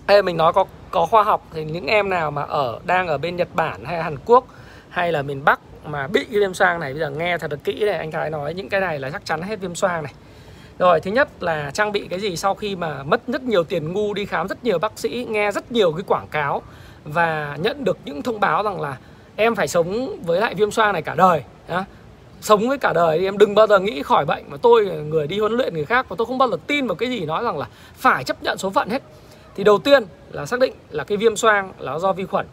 Đây 0.07 0.23
mình 0.23 0.37
nói 0.37 0.53
có 0.53 0.65
có 0.91 1.05
khoa 1.05 1.23
học 1.23 1.47
thì 1.53 1.65
những 1.65 1.87
em 1.87 2.09
nào 2.09 2.31
mà 2.31 2.43
ở 2.43 2.79
đang 2.85 3.07
ở 3.07 3.17
bên 3.17 3.35
Nhật 3.35 3.47
Bản 3.53 3.85
hay 3.85 4.03
Hàn 4.03 4.17
Quốc 4.25 4.47
hay 4.89 5.11
là 5.11 5.21
miền 5.21 5.45
Bắc 5.45 5.59
mà 5.85 6.07
bị 6.07 6.25
cái 6.31 6.39
viêm 6.39 6.53
xoang 6.53 6.79
này 6.79 6.93
bây 6.93 6.99
giờ 6.99 7.09
nghe 7.09 7.37
thật 7.37 7.51
là 7.51 7.57
kỹ 7.63 7.85
này 7.85 7.97
anh 7.97 8.11
Thái 8.11 8.29
nói 8.29 8.53
những 8.53 8.69
cái 8.69 8.81
này 8.81 8.99
là 8.99 9.09
chắc 9.09 9.25
chắn 9.25 9.41
hết 9.41 9.59
viêm 9.59 9.75
xoang 9.75 10.03
này 10.03 10.13
rồi 10.79 10.99
thứ 10.99 11.11
nhất 11.11 11.43
là 11.43 11.71
trang 11.73 11.91
bị 11.91 12.07
cái 12.09 12.19
gì 12.19 12.35
sau 12.35 12.55
khi 12.55 12.75
mà 12.75 13.03
mất 13.03 13.21
rất 13.27 13.43
nhiều 13.43 13.63
tiền 13.63 13.93
ngu 13.93 14.13
đi 14.13 14.25
khám 14.25 14.47
rất 14.47 14.63
nhiều 14.63 14.79
bác 14.79 14.99
sĩ 14.99 15.27
nghe 15.29 15.51
rất 15.51 15.71
nhiều 15.71 15.91
cái 15.91 16.03
quảng 16.07 16.27
cáo 16.31 16.61
và 17.03 17.57
nhận 17.61 17.83
được 17.83 17.97
những 18.05 18.21
thông 18.21 18.39
báo 18.39 18.63
rằng 18.63 18.81
là 18.81 18.97
em 19.35 19.55
phải 19.55 19.67
sống 19.67 20.17
với 20.25 20.41
lại 20.41 20.55
viêm 20.55 20.71
xoang 20.71 20.93
này 20.93 21.01
cả 21.01 21.15
đời 21.15 21.43
đó. 21.67 21.85
sống 22.41 22.69
với 22.69 22.77
cả 22.77 22.93
đời 22.93 23.19
thì 23.19 23.25
em 23.25 23.37
đừng 23.37 23.55
bao 23.55 23.67
giờ 23.67 23.79
nghĩ 23.79 24.03
khỏi 24.03 24.25
bệnh 24.25 24.43
mà 24.47 24.57
tôi 24.61 24.85
người 24.85 25.27
đi 25.27 25.39
huấn 25.39 25.51
luyện 25.51 25.73
người 25.73 25.85
khác 25.85 26.09
và 26.09 26.15
tôi 26.19 26.25
không 26.25 26.37
bao 26.37 26.49
giờ 26.49 26.57
tin 26.67 26.87
vào 26.87 26.95
cái 26.95 27.09
gì 27.09 27.25
nói 27.25 27.43
rằng 27.43 27.57
là 27.57 27.67
phải 27.95 28.23
chấp 28.23 28.43
nhận 28.43 28.57
số 28.57 28.69
phận 28.69 28.89
hết. 28.89 29.03
Thì 29.55 29.63
đầu 29.63 29.77
tiên 29.77 30.03
là 30.31 30.45
xác 30.45 30.59
định 30.59 30.73
là 30.89 31.03
cái 31.03 31.17
viêm 31.17 31.35
xoang 31.35 31.73
là 31.79 31.99
do 31.99 32.13
vi 32.13 32.25
khuẩn. 32.25 32.45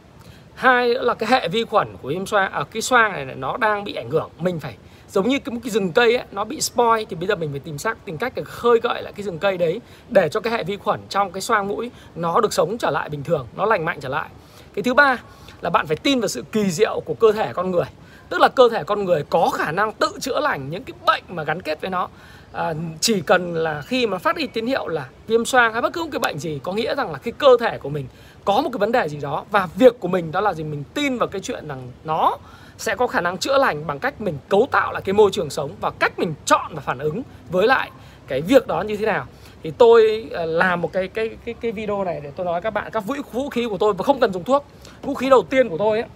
Hai 0.54 0.94
nữa 0.94 1.02
là 1.02 1.14
cái 1.14 1.28
hệ 1.28 1.48
vi 1.48 1.64
khuẩn 1.64 1.88
của 2.02 2.08
viêm 2.08 2.26
xoang 2.26 2.52
ở 2.52 2.60
à, 2.60 2.64
cái 2.70 2.82
xoang 2.82 3.12
này 3.12 3.24
nó 3.24 3.56
đang 3.56 3.84
bị 3.84 3.94
ảnh 3.94 4.10
hưởng. 4.10 4.30
Mình 4.38 4.60
phải 4.60 4.76
giống 5.12 5.28
như 5.28 5.38
cái, 5.38 5.54
một 5.54 5.60
cái 5.64 5.70
rừng 5.70 5.92
cây 5.92 6.16
ấy, 6.16 6.26
nó 6.32 6.44
bị 6.44 6.60
spoil 6.60 7.04
thì 7.08 7.16
bây 7.16 7.28
giờ 7.28 7.36
mình 7.36 7.50
phải 7.50 7.60
tìm 7.60 7.78
xác 7.78 8.04
tìm 8.04 8.18
cách 8.18 8.32
để 8.36 8.42
khơi 8.44 8.80
gợi 8.82 9.02
lại 9.02 9.12
cái 9.12 9.24
rừng 9.24 9.38
cây 9.38 9.56
đấy 9.56 9.80
để 10.08 10.28
cho 10.28 10.40
cái 10.40 10.52
hệ 10.52 10.64
vi 10.64 10.76
khuẩn 10.76 11.00
trong 11.08 11.32
cái 11.32 11.40
xoang 11.40 11.68
mũi 11.68 11.90
nó 12.14 12.40
được 12.40 12.52
sống 12.52 12.78
trở 12.78 12.90
lại 12.90 13.08
bình 13.08 13.24
thường 13.24 13.46
nó 13.56 13.64
lành 13.64 13.84
mạnh 13.84 13.98
trở 14.00 14.08
lại. 14.08 14.28
Cái 14.74 14.82
thứ 14.82 14.94
ba 14.94 15.18
là 15.60 15.70
bạn 15.70 15.86
phải 15.86 15.96
tin 15.96 16.20
vào 16.20 16.28
sự 16.28 16.44
kỳ 16.52 16.70
diệu 16.70 17.00
của 17.04 17.14
cơ 17.14 17.32
thể 17.32 17.52
con 17.52 17.70
người. 17.70 17.86
Tức 18.28 18.40
là 18.40 18.48
cơ 18.48 18.68
thể 18.68 18.84
con 18.84 19.04
người 19.04 19.24
có 19.30 19.50
khả 19.54 19.72
năng 19.72 19.92
tự 19.92 20.12
chữa 20.20 20.40
lành 20.40 20.70
những 20.70 20.84
cái 20.84 20.94
bệnh 21.06 21.24
mà 21.28 21.42
gắn 21.42 21.62
kết 21.62 21.80
với 21.80 21.90
nó. 21.90 22.08
À, 22.52 22.74
chỉ 23.00 23.20
cần 23.20 23.54
là 23.54 23.82
khi 23.82 24.06
mà 24.06 24.18
phát 24.18 24.36
đi 24.36 24.46
tín 24.46 24.66
hiệu 24.66 24.88
là 24.88 25.08
viêm 25.26 25.44
xoang 25.44 25.72
hay 25.72 25.82
bất 25.82 25.92
cứ 25.92 26.02
một 26.02 26.08
cái 26.12 26.18
bệnh 26.18 26.38
gì 26.38 26.60
có 26.62 26.72
nghĩa 26.72 26.94
rằng 26.94 27.12
là 27.12 27.18
cái 27.18 27.32
cơ 27.38 27.56
thể 27.60 27.78
của 27.78 27.88
mình 27.88 28.06
có 28.44 28.60
một 28.60 28.70
cái 28.72 28.78
vấn 28.78 28.92
đề 28.92 29.08
gì 29.08 29.18
đó 29.20 29.44
và 29.50 29.68
việc 29.74 30.00
của 30.00 30.08
mình 30.08 30.32
đó 30.32 30.40
là 30.40 30.54
gì? 30.54 30.64
Mình 30.64 30.84
tin 30.94 31.18
vào 31.18 31.28
cái 31.28 31.40
chuyện 31.40 31.68
rằng 31.68 31.92
nó 32.04 32.36
sẽ 32.80 32.94
có 32.94 33.06
khả 33.06 33.20
năng 33.20 33.38
chữa 33.38 33.58
lành 33.58 33.86
bằng 33.86 33.98
cách 33.98 34.20
mình 34.20 34.38
cấu 34.48 34.68
tạo 34.70 34.92
lại 34.92 35.02
cái 35.02 35.12
môi 35.12 35.30
trường 35.32 35.50
sống 35.50 35.70
và 35.80 35.90
cách 35.90 36.18
mình 36.18 36.34
chọn 36.44 36.74
và 36.74 36.80
phản 36.80 36.98
ứng 36.98 37.22
với 37.50 37.66
lại 37.66 37.90
cái 38.28 38.40
việc 38.40 38.66
đó 38.66 38.82
như 38.82 38.96
thế 38.96 39.06
nào. 39.06 39.26
Thì 39.62 39.72
tôi 39.78 40.26
ờ, 40.30 40.46
làm 40.46 40.80
một 40.80 40.92
cái 40.92 41.08
cái 41.08 41.30
cái 41.44 41.54
cái 41.60 41.72
video 41.72 42.04
này 42.04 42.20
để 42.24 42.30
tôi 42.36 42.46
nói 42.46 42.60
các 42.60 42.70
bạn 42.70 42.90
các 42.92 43.00
vũ 43.00 43.14
vũ 43.32 43.48
khí 43.48 43.66
của 43.70 43.78
tôi 43.78 43.92
và 43.92 44.04
không 44.04 44.20
cần 44.20 44.32
dùng 44.32 44.44
thuốc. 44.44 44.64
Vũ 45.02 45.14
khí 45.14 45.30
đầu 45.30 45.42
tiên 45.42 45.68
của 45.68 45.78
tôi 45.78 45.98
ấy, 45.98 46.08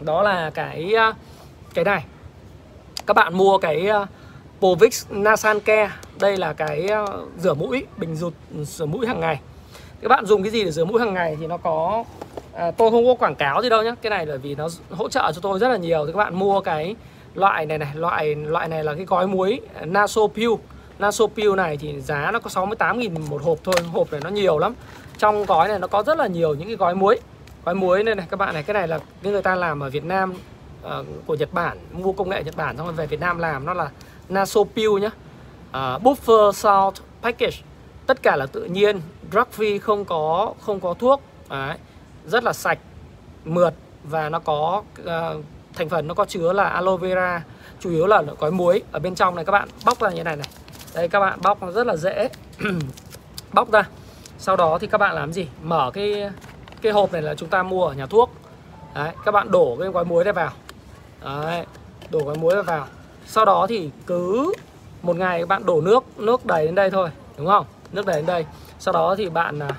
đó 0.00 0.22
là 0.22 0.50
cái 0.50 0.92
ờ, 0.92 1.12
cái 1.74 1.84
này. 1.84 2.04
Các 3.06 3.14
bạn 3.14 3.36
mua 3.36 3.58
cái 3.58 3.86
ờ, 3.86 4.06
Povix 4.60 5.06
Nasan 5.10 5.60
Care. 5.60 5.92
Đây 6.20 6.36
là 6.36 6.52
cái 6.52 6.88
rửa 7.38 7.54
mũi, 7.54 7.86
bình 7.96 8.16
rụt, 8.16 8.32
rửa 8.62 8.86
mũi 8.86 9.06
hàng 9.06 9.20
ngày. 9.20 9.40
Các 10.02 10.08
bạn 10.08 10.26
dùng 10.26 10.42
cái 10.42 10.50
gì 10.50 10.64
để 10.64 10.70
rửa 10.70 10.84
mũi 10.84 11.00
hàng 11.00 11.14
ngày 11.14 11.36
thì 11.40 11.46
nó 11.46 11.56
có 11.56 12.04
à, 12.56 12.70
tôi 12.70 12.90
không 12.90 13.06
có 13.06 13.14
quảng 13.14 13.34
cáo 13.34 13.62
gì 13.62 13.68
đâu 13.68 13.82
nhé 13.82 13.94
cái 14.02 14.10
này 14.10 14.26
là 14.26 14.36
vì 14.36 14.54
nó 14.54 14.68
hỗ 14.90 15.08
trợ 15.08 15.32
cho 15.34 15.40
tôi 15.42 15.58
rất 15.58 15.68
là 15.68 15.76
nhiều. 15.76 16.06
Thì 16.06 16.12
các 16.12 16.18
bạn 16.18 16.38
mua 16.38 16.60
cái 16.60 16.96
loại 17.34 17.66
này 17.66 17.78
này 17.78 17.88
loại 17.94 18.34
loại 18.34 18.68
này 18.68 18.84
là 18.84 18.94
cái 18.94 19.04
gói 19.04 19.26
muối 19.26 19.60
à, 19.74 19.86
Nasopil 19.86 20.50
Nasopil 20.98 21.54
này 21.54 21.76
thì 21.76 22.00
giá 22.00 22.30
nó 22.30 22.38
có 22.38 22.50
68.000 22.50 23.28
một 23.30 23.42
hộp 23.42 23.58
thôi. 23.64 23.74
Hộp 23.92 24.12
này 24.12 24.20
nó 24.24 24.30
nhiều 24.30 24.58
lắm. 24.58 24.74
Trong 25.18 25.46
gói 25.46 25.68
này 25.68 25.78
nó 25.78 25.86
có 25.86 26.02
rất 26.02 26.18
là 26.18 26.26
nhiều 26.26 26.54
những 26.54 26.68
cái 26.68 26.76
gói 26.76 26.94
muối. 26.94 27.20
Gói 27.64 27.74
muối 27.74 28.04
này 28.04 28.14
này 28.14 28.26
các 28.30 28.36
bạn 28.36 28.54
này 28.54 28.62
cái 28.62 28.74
này 28.74 28.88
là 28.88 28.98
cái 29.22 29.32
người 29.32 29.42
ta 29.42 29.54
làm 29.54 29.80
ở 29.80 29.90
Việt 29.90 30.04
Nam 30.04 30.34
uh, 30.84 31.06
của 31.26 31.34
Nhật 31.34 31.52
Bản 31.52 31.78
mua 31.92 32.12
công 32.12 32.28
nghệ 32.28 32.42
Nhật 32.44 32.56
Bản 32.56 32.76
xong 32.76 32.86
rồi 32.86 32.94
về 32.94 33.06
Việt 33.06 33.20
Nam 33.20 33.38
làm. 33.38 33.66
Nó 33.66 33.74
là 33.74 33.90
Nasopil 34.28 34.90
nhá. 35.00 35.10
Uh, 35.68 36.02
Buffer 36.02 36.52
Salt 36.52 36.94
Package. 37.22 37.56
Tất 38.06 38.22
cả 38.22 38.36
là 38.36 38.46
tự 38.46 38.64
nhiên. 38.64 39.00
Drug 39.32 39.44
free 39.56 39.78
không 39.80 40.04
có 40.04 40.54
không 40.60 40.80
có 40.80 40.94
thuốc. 40.94 41.22
Đấy 41.50 41.76
rất 42.26 42.44
là 42.44 42.52
sạch 42.52 42.78
mượt 43.44 43.74
và 44.04 44.28
nó 44.28 44.38
có 44.38 44.82
uh, 45.00 45.44
thành 45.74 45.88
phần 45.88 46.08
nó 46.08 46.14
có 46.14 46.24
chứa 46.24 46.52
là 46.52 46.64
aloe 46.64 46.96
vera 46.96 47.42
chủ 47.80 47.90
yếu 47.90 48.06
là 48.06 48.22
có 48.38 48.50
muối 48.50 48.82
ở 48.92 48.98
bên 48.98 49.14
trong 49.14 49.34
này. 49.34 49.44
Các 49.44 49.52
bạn 49.52 49.68
bóc 49.84 50.00
ra 50.00 50.10
như 50.10 50.24
này 50.24 50.36
này. 50.36 50.48
Đây 50.94 51.08
các 51.08 51.20
bạn 51.20 51.38
bóc 51.42 51.62
nó 51.62 51.70
rất 51.70 51.86
là 51.86 51.96
dễ. 51.96 52.28
Bóc 53.52 53.72
ra. 53.72 53.82
Sau 54.38 54.56
đó 54.56 54.78
thì 54.78 54.86
các 54.86 54.98
bạn 54.98 55.14
làm 55.14 55.32
gì? 55.32 55.48
Mở 55.62 55.90
cái 55.94 56.30
cái 56.82 56.92
hộp 56.92 57.12
này 57.12 57.22
là 57.22 57.34
chúng 57.34 57.48
ta 57.48 57.62
mua 57.62 57.86
ở 57.86 57.94
nhà 57.94 58.06
thuốc. 58.06 58.30
Đấy 58.94 59.12
các 59.24 59.32
bạn 59.32 59.50
đổ 59.50 59.76
cái 59.80 59.88
gói 59.88 60.04
muối 60.04 60.24
này 60.24 60.32
vào. 60.32 60.50
Đấy 61.24 61.66
đổ 62.10 62.18
gói 62.18 62.34
muối 62.34 62.54
này 62.54 62.62
vào. 62.62 62.86
Sau 63.26 63.44
đó 63.44 63.66
thì 63.68 63.90
cứ 64.06 64.52
một 65.02 65.16
ngày 65.16 65.40
các 65.40 65.48
bạn 65.48 65.66
đổ 65.66 65.80
nước 65.80 66.04
nước 66.16 66.46
đầy 66.46 66.66
đến 66.66 66.74
đây 66.74 66.90
thôi 66.90 67.10
đúng 67.36 67.46
không? 67.46 67.66
Nước 67.92 68.06
đầy 68.06 68.16
đến 68.16 68.26
đây. 68.26 68.46
Sau 68.78 68.92
đó 68.94 69.14
thì 69.18 69.28
bạn 69.28 69.58
à, 69.58 69.70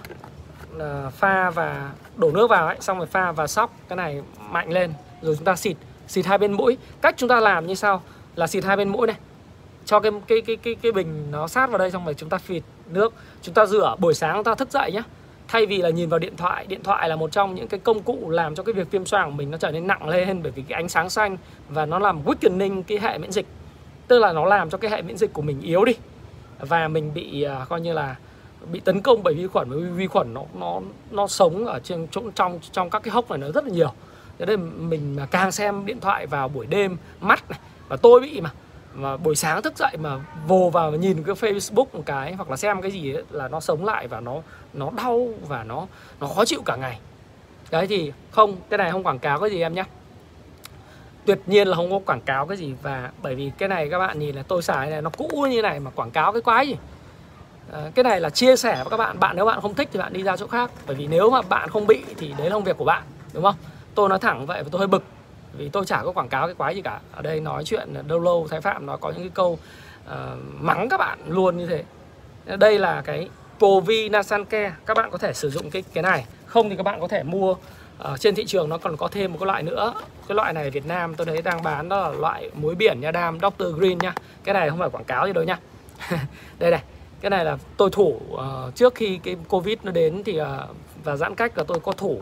à 0.80 1.10
pha 1.10 1.50
và 1.50 1.92
đổ 2.18 2.32
nước 2.32 2.50
vào 2.50 2.68
ấy 2.68 2.78
xong 2.80 2.98
rồi 2.98 3.08
pha 3.08 3.32
và 3.32 3.48
sóc 3.48 3.76
cái 3.90 3.96
này 3.96 4.22
mạnh 4.50 4.72
lên 4.72 4.94
rồi 5.22 5.36
chúng 5.36 5.46
ta 5.46 5.56
xịt 5.56 5.78
xịt 6.08 6.26
hai 6.26 6.38
bên 6.38 6.54
mũi. 6.54 6.78
Cách 7.02 7.16
chúng 7.18 7.30
ta 7.30 7.40
làm 7.40 7.68
như 7.68 7.76
sau 7.76 8.02
là 8.36 8.48
xịt 8.48 8.64
hai 8.64 8.78
bên 8.78 8.90
mũi 8.90 9.08
này 9.08 9.18
cho 9.86 10.00
cái 10.00 10.12
cái 10.28 10.42
cái 10.42 10.56
cái 10.56 10.76
cái 10.76 10.92
bình 10.92 11.32
nó 11.32 11.48
sát 11.48 11.70
vào 11.70 11.78
đây 11.78 11.92
xong 11.92 12.06
rồi 12.06 12.14
chúng 12.14 12.30
ta 12.30 12.38
phịt 12.38 12.64
nước. 12.90 13.14
Chúng 13.42 13.54
ta 13.54 13.66
rửa 13.66 13.96
buổi 14.00 14.14
sáng 14.14 14.36
chúng 14.36 14.44
ta 14.44 14.56
thức 14.56 14.72
dậy 14.72 14.92
nhé 14.92 15.04
thay 15.48 15.66
vì 15.66 15.78
là 15.78 15.90
nhìn 15.90 16.10
vào 16.10 16.20
điện 16.20 16.38
thoại 16.38 16.66
điện 16.68 16.84
thoại 16.84 17.10
là 17.10 17.16
một 17.16 17.32
trong 17.32 17.56
những 17.56 17.68
cái 17.68 17.80
công 17.80 18.02
cụ 18.02 18.30
làm 18.30 18.56
cho 18.56 18.64
cái 18.64 18.74
việc 18.74 18.92
viêm 18.92 19.06
xoang 19.06 19.32
của 19.32 19.36
mình 19.36 19.52
nó 19.52 19.58
trở 19.58 19.72
nên 19.72 19.88
nặng 19.88 20.10
lên 20.10 20.44
bởi 20.44 20.52
vì 20.52 20.64
cái 20.68 20.76
ánh 20.76 20.90
sáng 20.90 21.10
xanh 21.10 21.38
và 21.70 21.86
nó 21.86 22.00
làm 22.00 22.24
weakening 22.26 22.84
cái 22.84 23.00
hệ 23.00 23.18
miễn 23.18 23.32
dịch. 23.32 23.46
Tức 24.08 24.20
là 24.20 24.34
nó 24.34 24.46
làm 24.46 24.70
cho 24.70 24.78
cái 24.78 24.92
hệ 24.92 25.02
miễn 25.02 25.18
dịch 25.18 25.34
của 25.34 25.42
mình 25.42 25.62
yếu 25.62 25.86
đi. 25.86 25.94
Và 26.60 26.88
mình 26.88 27.14
bị 27.14 27.46
uh, 27.62 27.70
coi 27.70 27.82
như 27.82 27.94
là 27.94 28.16
bị 28.72 28.80
tấn 28.80 29.02
công 29.02 29.24
bởi 29.24 29.34
vi 29.34 29.48
khuẩn 29.48 29.70
bởi 29.70 29.80
vì 29.80 29.90
vi 29.90 30.08
khuẩn 30.08 30.34
nó 30.34 30.44
nó 30.54 30.82
nó 31.12 31.28
sống 31.28 31.66
ở 31.66 31.80
trên 31.84 32.08
chỗ 32.12 32.22
trong 32.36 32.60
trong 32.72 32.90
các 32.90 33.04
cái 33.04 33.12
hốc 33.12 33.30
này 33.30 33.38
nó 33.38 33.52
rất 33.52 33.64
là 33.64 33.72
nhiều. 33.72 33.92
Thế 34.40 34.46
nên 34.46 34.90
mình 34.90 35.16
mà 35.16 35.26
càng 35.26 35.52
xem 35.52 35.86
điện 35.86 36.00
thoại 36.00 36.28
vào 36.28 36.48
buổi 36.48 36.66
đêm 36.66 36.98
mắt 37.22 37.50
này 37.50 37.60
và 37.88 37.98
tôi 37.98 38.20
bị 38.20 38.42
mà 38.42 38.52
và 38.94 39.18
buổi 39.18 39.36
sáng 39.36 39.62
thức 39.62 39.78
dậy 39.78 39.98
mà 40.00 40.20
vồ 40.48 40.70
vào 40.70 40.92
và 40.92 40.98
nhìn 40.98 41.24
cái 41.24 41.36
Facebook 41.36 41.86
một 41.94 42.04
cái 42.06 42.34
hoặc 42.34 42.50
là 42.50 42.58
xem 42.58 42.82
cái 42.82 42.92
gì 42.92 43.14
ấy, 43.14 43.24
là 43.30 43.48
nó 43.48 43.60
sống 43.60 43.86
lại 43.86 44.08
và 44.08 44.20
nó 44.20 44.42
nó 44.74 44.92
đau 44.98 45.28
và 45.48 45.64
nó 45.64 45.88
nó 46.20 46.28
khó 46.28 46.46
chịu 46.46 46.62
cả 46.66 46.76
ngày. 46.76 47.00
Đấy 47.72 47.88
thì 47.88 48.12
không 48.32 48.56
cái 48.70 48.78
này 48.78 48.92
không 48.92 49.04
quảng 49.04 49.20
cáo 49.20 49.40
cái 49.40 49.50
gì 49.50 49.62
em 49.62 49.74
nhé. 49.74 49.84
Tuyệt 51.26 51.40
nhiên 51.46 51.68
là 51.68 51.76
không 51.76 51.92
có 51.92 52.00
quảng 52.06 52.22
cáo 52.22 52.48
cái 52.48 52.58
gì 52.58 52.74
và 52.82 53.12
bởi 53.22 53.36
vì 53.36 53.52
cái 53.58 53.70
này 53.70 53.90
các 53.90 54.00
bạn 54.00 54.20
nhìn 54.20 54.36
là 54.36 54.44
tôi 54.44 54.62
xài 54.62 54.90
này 54.90 55.02
nó 55.02 55.10
cũ 55.10 55.48
như 55.52 55.62
này 55.62 55.80
mà 55.80 55.92
quảng 55.92 56.12
cáo 56.12 56.34
cái 56.34 56.42
quái 56.42 56.68
gì? 56.68 56.76
Ờ, 57.72 57.92
cái 57.96 58.04
này 58.04 58.20
là 58.20 58.30
chia 58.30 58.56
sẻ 58.56 58.76
với 58.76 58.90
các 58.90 58.98
bạn. 58.98 59.20
Bạn 59.20 59.36
nếu 59.36 59.46
bạn 59.46 59.62
không 59.62 59.76
thích 59.76 59.90
thì 59.92 60.00
bạn 60.00 60.14
đi 60.14 60.24
ra 60.24 60.38
chỗ 60.38 60.48
khác. 60.48 60.72
Bởi 60.88 60.96
vì 60.96 61.08
nếu 61.08 61.30
mà 61.30 61.42
bạn 61.42 61.70
không 61.70 61.88
bị 61.88 62.04
thì 62.18 62.34
đấy 62.38 62.50
là 62.50 62.54
công 62.54 62.64
việc 62.64 62.78
của 62.78 62.86
bạn 62.86 63.04
đúng 63.34 63.44
không? 63.44 63.56
Tôi 63.96 64.10
nói 64.10 64.20
thẳng 64.20 64.46
vậy 64.46 64.64
và 64.64 64.70
tôi 64.72 64.80
hơi 64.80 64.88
bực 64.88 65.04
vì 65.54 65.70
tôi 65.70 65.86
chả 65.86 66.04
có 66.04 66.12
quảng 66.12 66.30
cáo 66.30 66.48
cái 66.48 66.56
quái 66.56 66.76
gì 66.76 66.82
cả. 66.82 67.00
Ở 67.12 67.22
đây 67.22 67.40
nói 67.40 67.64
chuyện 67.64 67.94
lâu 68.08 68.20
lâu 68.20 68.48
thái 68.52 68.62
phạm 68.62 68.86
nó 68.86 68.98
có 68.98 69.10
những 69.10 69.22
cái 69.22 69.32
câu 69.34 69.60
uh, 70.08 70.14
mắng 70.60 70.90
các 70.90 70.98
bạn 70.98 71.20
luôn 71.28 71.58
như 71.58 71.68
thế. 71.68 71.84
Đây 72.58 72.80
là 72.80 73.02
cái 73.02 73.30
Povi 73.60 74.10
Nasanke 74.10 74.72
các 74.86 74.98
bạn 74.98 75.12
có 75.12 75.18
thể 75.18 75.34
sử 75.34 75.50
dụng 75.50 75.70
cái 75.70 75.84
cái 75.94 76.02
này. 76.02 76.26
Không 76.46 76.70
thì 76.70 76.76
các 76.76 76.84
bạn 76.84 77.02
có 77.02 77.08
thể 77.08 77.24
mua 77.24 77.56
ở 77.98 78.18
trên 78.18 78.36
thị 78.36 78.46
trường 78.46 78.70
nó 78.70 78.78
còn 78.78 78.98
có 78.98 79.08
thêm 79.08 79.34
một 79.34 79.38
cái 79.40 79.48
loại 79.48 79.64
nữa. 79.64 79.94
Cái 80.28 80.36
loại 80.36 80.54
này 80.54 80.70
Việt 80.70 80.86
Nam 80.86 81.16
tôi 81.16 81.26
thấy 81.26 81.42
đang 81.42 81.64
bán 81.64 81.90
đó 81.90 82.00
là 82.00 82.10
loại 82.10 82.50
muối 82.54 82.76
biển 82.76 83.02
nha 83.02 83.12
đam 83.12 83.40
Dr 83.40 83.76
Green 83.78 83.98
nha. 83.98 84.14
Cái 84.44 84.54
này 84.54 84.70
không 84.70 84.80
phải 84.80 84.90
quảng 84.90 85.04
cáo 85.04 85.28
gì 85.28 85.34
đâu 85.34 85.44
nha. 85.44 85.60
Đây 86.60 86.72
này 86.72 86.82
cái 87.22 87.30
này 87.30 87.46
là 87.46 87.58
tôi 87.78 87.90
thủ 87.90 88.20
uh, 88.34 88.76
trước 88.76 88.96
khi 88.96 89.20
cái 89.24 89.36
Covid 89.50 89.78
nó 89.84 89.92
đến 89.92 90.24
thì 90.26 90.42
uh, 90.42 90.48
và 91.04 91.16
giãn 91.16 91.36
cách 91.36 91.58
là 91.58 91.64
tôi 91.68 91.80
có 91.80 91.92
thủ 91.92 92.22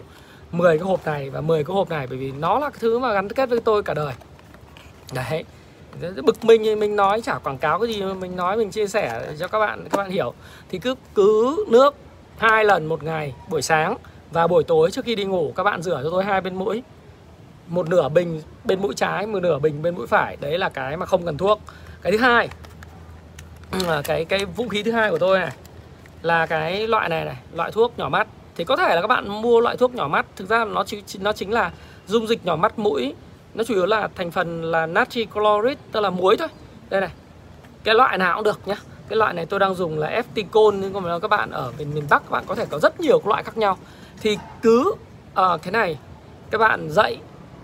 10 0.52 0.78
cái 0.78 0.88
hộp 0.88 1.06
này 1.06 1.30
và 1.30 1.42
10 1.42 1.64
cái 1.64 1.74
hộp 1.74 1.90
này 1.90 2.08
bởi 2.10 2.18
vì 2.18 2.32
nó 2.32 2.60
là 2.60 2.70
cái 2.70 2.80
thứ 2.80 3.00
mà 3.00 3.14
gắn 3.14 3.30
kết 3.30 3.50
với 3.50 3.60
tôi 3.60 3.84
cả 3.84 3.94
đời. 3.94 4.14
Đấy. 5.14 5.44
Bực 6.24 6.44
mình 6.44 6.62
thì 6.64 6.76
mình 6.76 6.96
nói 6.96 7.22
chả 7.22 7.38
quảng 7.38 7.58
cáo 7.58 7.80
cái 7.80 7.94
gì 7.94 8.04
mình 8.04 8.36
nói 8.36 8.58
mình 8.58 8.72
chia 8.72 8.88
sẻ 8.88 9.34
cho 9.40 9.48
các 9.48 9.60
bạn 9.60 9.88
các 9.90 9.98
bạn 9.98 10.10
hiểu. 10.10 10.34
Thì 10.70 10.80
cứ 10.80 10.96
cứ 11.16 11.66
nước 11.68 11.96
hai 12.38 12.66
lần 12.66 12.86
một 12.86 13.04
ngày 13.04 13.34
buổi 13.50 13.62
sáng 13.62 13.96
và 14.32 14.48
buổi 14.48 14.64
tối 14.64 14.92
trước 14.92 15.06
khi 15.06 15.16
đi 15.16 15.26
ngủ 15.26 15.54
các 15.56 15.64
bạn 15.64 15.82
rửa 15.82 16.02
cho 16.04 16.10
tôi 16.10 16.24
hai 16.24 16.42
bên 16.42 16.56
mũi. 16.56 16.84
Một 17.68 17.90
nửa 17.90 18.10
bình 18.10 18.42
bên 18.64 18.82
mũi 18.82 18.94
trái 18.96 19.28
một 19.28 19.40
nửa 19.40 19.60
bình 19.60 19.82
bên 19.82 19.96
mũi 19.96 20.08
phải. 20.08 20.38
Đấy 20.42 20.58
là 20.58 20.70
cái 20.70 20.98
mà 20.98 21.06
không 21.06 21.26
cần 21.26 21.38
thuốc. 21.38 21.60
Cái 22.02 22.12
thứ 22.12 22.18
hai 22.18 22.50
Ờ, 23.72 24.02
cái 24.06 24.26
cái 24.26 24.46
vũ 24.46 24.68
khí 24.68 24.84
thứ 24.84 24.92
hai 24.92 25.12
của 25.12 25.18
tôi 25.18 25.40
này 25.40 25.52
là 26.22 26.46
cái 26.46 26.88
loại 26.88 27.10
này 27.10 27.26
này 27.26 27.38
loại 27.54 27.72
thuốc 27.72 27.94
nhỏ 27.98 28.10
mắt. 28.10 28.28
Thì 28.56 28.64
có 28.64 28.76
thể 28.76 28.96
là 28.96 29.02
các 29.02 29.08
bạn 29.08 29.42
mua 29.42 29.60
loại 29.60 29.78
thuốc 29.78 29.96
nhỏ 29.96 30.08
mắt 30.08 30.26
thực 30.36 30.50
ra 30.50 30.66
nó 30.66 30.84
chỉ 30.84 31.02
nó 31.20 31.34
chính 31.34 31.52
là 31.52 31.72
dung 32.06 32.28
dịch 32.28 32.46
nhỏ 32.46 32.56
mắt 32.56 32.80
mũi. 32.80 33.14
Nó 33.54 33.64
chủ 33.64 33.74
yếu 33.74 33.86
là 33.86 34.10
thành 34.16 34.32
phần 34.32 34.64
là 34.64 34.86
natri 34.86 35.26
chloride 35.34 35.82
tức 35.92 36.00
là 36.00 36.10
muối 36.10 36.38
thôi. 36.38 36.48
Đây 36.90 37.02
này 37.02 37.12
cái 37.84 37.96
loại 37.96 38.18
nào 38.18 38.36
cũng 38.36 38.44
được 38.44 38.60
nhá. 38.66 38.76
Cái 39.08 39.18
loại 39.18 39.34
này 39.34 39.46
tôi 39.46 39.60
đang 39.60 39.76
dùng 39.76 40.00
là 40.00 40.22
Efticon 40.22 40.72
nhưng 40.72 40.94
mà 40.94 41.20
các 41.20 41.28
bạn 41.28 41.52
ở 41.52 41.72
miền 41.78 41.94
miền 41.94 42.08
Bắc 42.10 42.24
các 42.24 42.32
bạn 42.32 42.44
có 42.48 42.56
thể 42.56 42.66
có 42.70 42.80
rất 42.80 43.00
nhiều 43.00 43.22
loại 43.26 43.44
khác 43.44 43.58
nhau. 43.58 43.78
Thì 44.22 44.38
cứ 44.62 44.94
uh, 45.32 45.62
cái 45.62 45.72
này 45.72 45.98
các 46.52 46.58
bạn 46.58 46.90
dậy 46.90 47.18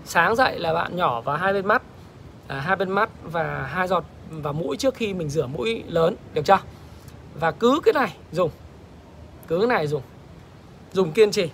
sáng 0.04 0.36
dậy 0.36 0.58
là 0.58 0.74
bạn 0.74 0.96
nhỏ 0.96 1.20
vào 1.20 1.36
hai 1.36 1.52
bên 1.52 1.66
mắt 1.66 1.82
à, 2.48 2.60
hai 2.60 2.76
bên 2.76 2.90
mắt 2.90 3.10
và 3.22 3.68
hai 3.72 3.88
giọt 3.88 4.04
và 4.40 4.52
mũi 4.52 4.76
trước 4.76 4.94
khi 4.94 5.14
mình 5.14 5.28
rửa 5.28 5.46
mũi 5.46 5.84
lớn 5.86 6.16
được 6.34 6.42
chưa? 6.44 6.58
Và 7.40 7.50
cứ 7.50 7.80
cái 7.84 7.92
này 7.94 8.16
dùng 8.32 8.50
cứ 9.48 9.58
cái 9.58 9.66
này 9.66 9.86
dùng 9.86 10.02
dùng 10.92 11.12
kiên 11.12 11.30
trì. 11.30 11.50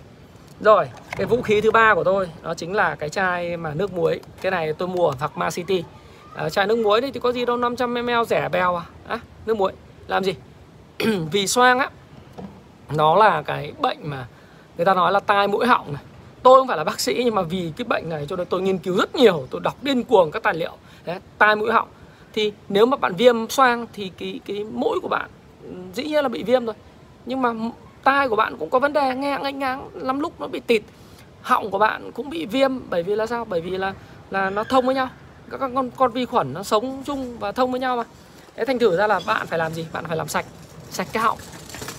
Rồi 0.61 0.89
cái 1.11 1.25
vũ 1.25 1.41
khí 1.41 1.61
thứ 1.61 1.71
ba 1.71 1.95
của 1.95 2.03
tôi 2.03 2.29
đó 2.41 2.53
chính 2.53 2.73
là 2.73 2.95
cái 2.95 3.09
chai 3.09 3.57
mà 3.57 3.73
nước 3.73 3.93
muối. 3.93 4.19
Cái 4.41 4.51
này 4.51 4.73
tôi 4.73 4.87
mua 4.87 5.07
ở 5.07 5.15
Pharma 5.19 5.49
City. 5.49 5.83
À, 6.35 6.49
chai 6.49 6.67
nước 6.67 6.77
muối 6.77 7.01
đấy 7.01 7.11
thì 7.13 7.19
có 7.19 7.31
gì 7.31 7.45
đâu 7.45 7.57
500 7.57 7.93
ml 7.93 8.11
rẻ 8.27 8.49
bèo 8.49 8.75
à, 8.75 8.85
à 9.07 9.19
nước 9.45 9.57
muối 9.57 9.71
làm 10.07 10.23
gì? 10.23 10.35
Vì 11.31 11.47
xoang 11.47 11.79
á 11.79 11.89
nó 12.95 13.15
là 13.15 13.41
cái 13.41 13.73
bệnh 13.79 13.97
mà 14.01 14.27
người 14.77 14.85
ta 14.85 14.93
nói 14.93 15.11
là 15.11 15.19
tai 15.19 15.47
mũi 15.47 15.67
họng 15.67 15.93
này. 15.93 16.03
Tôi 16.43 16.59
không 16.59 16.67
phải 16.67 16.77
là 16.77 16.83
bác 16.83 16.99
sĩ 16.99 17.21
nhưng 17.25 17.35
mà 17.35 17.41
vì 17.41 17.71
cái 17.77 17.85
bệnh 17.85 18.09
này 18.09 18.25
cho 18.29 18.35
nên 18.35 18.47
tôi 18.47 18.61
nghiên 18.61 18.77
cứu 18.77 18.97
rất 18.97 19.15
nhiều 19.15 19.47
tôi 19.49 19.61
đọc 19.61 19.75
điên 19.81 20.03
cuồng 20.03 20.31
các 20.31 20.43
tài 20.43 20.53
liệu. 20.53 20.71
Đấy, 21.05 21.19
tai 21.37 21.55
mũi 21.55 21.71
họng 21.71 21.87
thì 22.33 22.53
nếu 22.69 22.85
mà 22.85 22.97
bạn 22.97 23.15
viêm 23.15 23.49
xoang 23.49 23.87
thì 23.93 24.11
cái 24.17 24.39
cái 24.45 24.63
mũi 24.63 24.99
của 25.01 25.07
bạn 25.07 25.29
ừ, 25.63 25.69
dĩ 25.93 26.03
nhiên 26.03 26.23
là 26.23 26.29
bị 26.29 26.43
viêm 26.43 26.65
rồi. 26.65 26.75
Nhưng 27.25 27.41
mà 27.41 27.53
tai 28.03 28.29
của 28.29 28.35
bạn 28.35 28.57
cũng 28.57 28.69
có 28.69 28.79
vấn 28.79 28.93
đề 28.93 29.15
nghe 29.15 29.39
nganh 29.41 29.59
ngáng 29.59 29.89
lắm 29.93 30.19
lúc 30.19 30.41
nó 30.41 30.47
bị 30.47 30.59
tịt. 30.59 30.81
Họng 31.41 31.71
của 31.71 31.77
bạn 31.77 32.11
cũng 32.11 32.29
bị 32.29 32.45
viêm 32.45 32.89
bởi 32.89 33.03
vì 33.03 33.15
là 33.15 33.25
sao? 33.25 33.45
Bởi 33.45 33.61
vì 33.61 33.69
là 33.69 33.93
là 34.29 34.49
nó 34.49 34.63
thông 34.63 34.85
với 34.85 34.95
nhau. 34.95 35.09
Các 35.51 35.57
con 35.57 35.91
con 35.91 36.11
vi 36.11 36.25
khuẩn 36.25 36.53
nó 36.53 36.63
sống 36.63 37.03
chung 37.05 37.39
và 37.39 37.51
thông 37.51 37.71
với 37.71 37.79
nhau 37.79 37.97
mà. 37.97 38.03
Thế 38.55 38.65
thành 38.65 38.79
thử 38.79 38.97
ra 38.97 39.07
là 39.07 39.19
bạn 39.25 39.47
phải 39.47 39.59
làm 39.59 39.73
gì? 39.73 39.85
Bạn 39.93 40.05
phải 40.07 40.17
làm 40.17 40.27
sạch 40.27 40.45
sạch 40.89 41.07
cái 41.13 41.23
họng. 41.23 41.37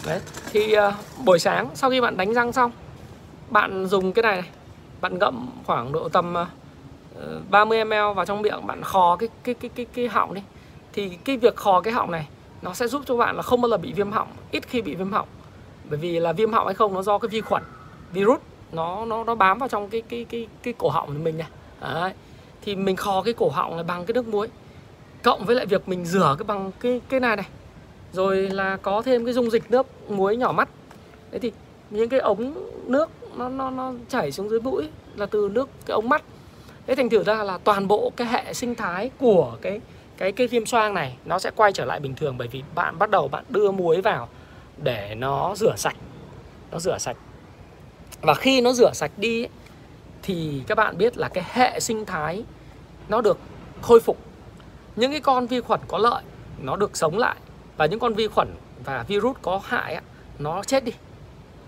Đấy. 0.07 0.21
Thì 0.53 0.77
uh, 0.79 0.95
buổi 1.25 1.39
sáng 1.39 1.69
sau 1.75 1.91
khi 1.91 2.01
bạn 2.01 2.17
đánh 2.17 2.35
răng 2.35 2.53
xong 2.53 2.71
bạn 3.51 3.87
dùng 3.87 4.13
cái 4.13 4.23
này, 4.23 4.37
này. 4.37 4.51
Bạn 5.01 5.19
ngậm 5.19 5.49
khoảng 5.67 5.93
độ 5.93 6.09
tầm 6.09 6.35
uh, 6.43 6.49
30 7.51 7.85
ml 7.85 7.91
vào 7.91 8.27
trong 8.27 8.43
miệng, 8.43 8.67
bạn 8.67 8.83
khò 8.83 9.17
cái 9.17 9.29
cái 9.45 9.55
cái 9.55 9.71
cái 9.75 9.87
cái 9.95 10.09
họng 10.09 10.35
đi. 10.35 10.43
Thì 10.93 11.09
cái 11.25 11.37
việc 11.37 11.57
khò 11.57 11.81
cái 11.81 11.95
họng 11.95 12.11
này, 12.11 12.29
nó 12.63 12.75
sẽ 12.75 12.89
giúp 12.89 13.03
cho 13.07 13.17
bạn 13.17 13.37
là 13.37 13.43
không 13.43 13.61
bao 13.61 13.71
giờ 13.71 13.77
bị 13.77 13.93
viêm 13.93 14.13
họng, 14.13 14.29
ít 14.51 14.69
khi 14.69 14.83
bị 14.83 14.95
viêm 14.95 15.13
họng. 15.13 15.29
Bởi 15.91 15.99
vì 15.99 16.21
là 16.21 16.33
viêm 16.33 16.53
họng 16.53 16.67
hay 16.67 16.75
không 16.75 16.95
nó 16.95 17.03
do 17.03 17.19
cái 17.19 17.29
vi 17.29 17.41
khuẩn, 17.41 17.63
virus, 18.13 18.41
nó 18.73 19.05
nó 19.05 19.25
nó 19.25 19.35
bám 19.35 19.59
vào 19.59 19.69
trong 19.69 19.89
cái 19.89 20.03
cái 20.09 20.27
cái 20.29 20.47
cái 20.63 20.75
cổ 20.79 20.89
họng 20.89 21.07
của 21.07 21.23
mình 21.23 21.39
này 21.39 21.49
Đấy. 21.81 22.13
thì 22.63 22.77
mình 22.77 22.97
khò 22.97 23.23
cái 23.23 23.35
cổ 23.35 23.49
họng 23.49 23.77
này 23.77 23.85
bằng 23.85 24.05
cái 24.05 24.13
nước 24.15 24.29
muối, 24.29 24.49
cộng 25.23 25.45
với 25.45 25.57
lại 25.57 25.67
việc 25.67 25.89
mình 25.89 26.05
rửa 26.05 26.37
cái 26.39 26.45
bằng 26.45 26.71
cái 26.81 27.01
cái 27.09 27.21
này 27.21 27.37
này. 27.37 27.47
Rồi 28.13 28.37
là 28.37 28.77
có 28.77 29.03
thêm 29.03 29.25
cái 29.25 29.35
dung 29.35 29.51
dịch 29.51 29.71
nước 29.71 30.11
muối 30.11 30.37
nhỏ 30.37 30.53
mắt. 30.53 30.69
Đấy 31.31 31.41
thì 31.41 31.53
những 31.91 32.09
cái 32.09 32.21
ống 32.21 32.55
nước 32.87 33.11
nó 33.37 33.49
nó 33.49 33.71
nó 33.71 33.93
chảy 34.09 34.33
xuống 34.33 34.49
dưới 34.49 34.61
mũi 34.61 34.89
là 35.17 35.27
từ 35.27 35.51
nước, 35.53 35.69
cái 35.87 35.95
ống 35.95 36.09
mắt 36.09 36.23
thế 36.87 36.95
thành 36.95 37.11
thử 37.11 37.23
ra 37.23 37.43
là 37.43 37.59
toàn 37.59 37.89
bộ 37.89 38.13
cái 38.17 38.27
hệ 38.27 38.55
sinh 38.55 38.75
thái 38.75 39.11
của 39.19 39.57
cái 39.63 39.81
cái 40.17 40.33
cái 40.33 40.47
viêm 40.47 40.67
xoang 40.67 40.95
này 40.95 41.17
nó 41.25 41.39
sẽ 41.39 41.51
quay 41.57 41.73
trở 41.73 41.85
lại 41.85 42.01
bình 42.01 42.15
thường 42.15 42.39
bởi 42.39 42.49
vì 42.49 42.63
bạn 42.75 42.99
bắt 42.99 43.11
đầu 43.11 43.29
bạn 43.29 43.45
đưa 43.49 43.71
muối 43.71 44.01
vào 44.01 44.29
để 44.83 45.15
nó 45.15 45.55
rửa 45.57 45.75
sạch 45.77 45.97
nó 46.71 46.79
rửa 46.79 46.99
sạch. 46.99 47.17
Và 48.21 48.35
khi 48.35 48.61
nó 48.61 48.73
rửa 48.73 48.91
sạch 48.95 49.11
đi 49.17 49.47
thì 50.23 50.63
các 50.67 50.75
bạn 50.75 50.99
biết 50.99 51.19
là 51.19 51.29
cái 51.29 51.45
hệ 51.53 51.81
sinh 51.81 52.05
thái 52.05 52.45
nó 53.09 53.21
được 53.21 53.39
khôi 53.83 54.01
phục. 54.01 54.19
Những 54.97 55.11
cái 55.11 55.21
con 55.21 55.47
vi 55.47 55.61
khuẩn 55.61 55.81
có 55.89 55.99
lợi 55.99 56.23
nó 56.59 56.77
được 56.77 56.97
sống 56.97 57.19
lại. 57.19 57.37
Và 57.77 57.87
những 57.87 57.99
con 58.01 58.15
vi 58.15 58.29
khuẩn 58.29 58.49
và 58.85 59.05
virus 59.09 59.37
có 59.43 59.61
hại 59.65 60.01
nó 60.39 60.63
chết 60.63 60.85
đi. 60.85 60.93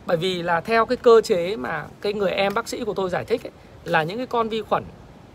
Bởi 0.06 0.16
vì 0.16 0.42
là 0.42 0.60
theo 0.60 0.86
cái 0.86 0.96
cơ 0.96 1.20
chế 1.20 1.56
mà 1.56 1.86
cái 2.00 2.12
người 2.12 2.30
em 2.30 2.54
bác 2.54 2.68
sĩ 2.68 2.84
của 2.84 2.94
tôi 2.94 3.10
giải 3.10 3.24
thích 3.24 3.46
ấy, 3.46 3.52
là 3.84 4.02
những 4.02 4.16
cái 4.16 4.26
con 4.26 4.48
vi 4.48 4.62
khuẩn 4.62 4.84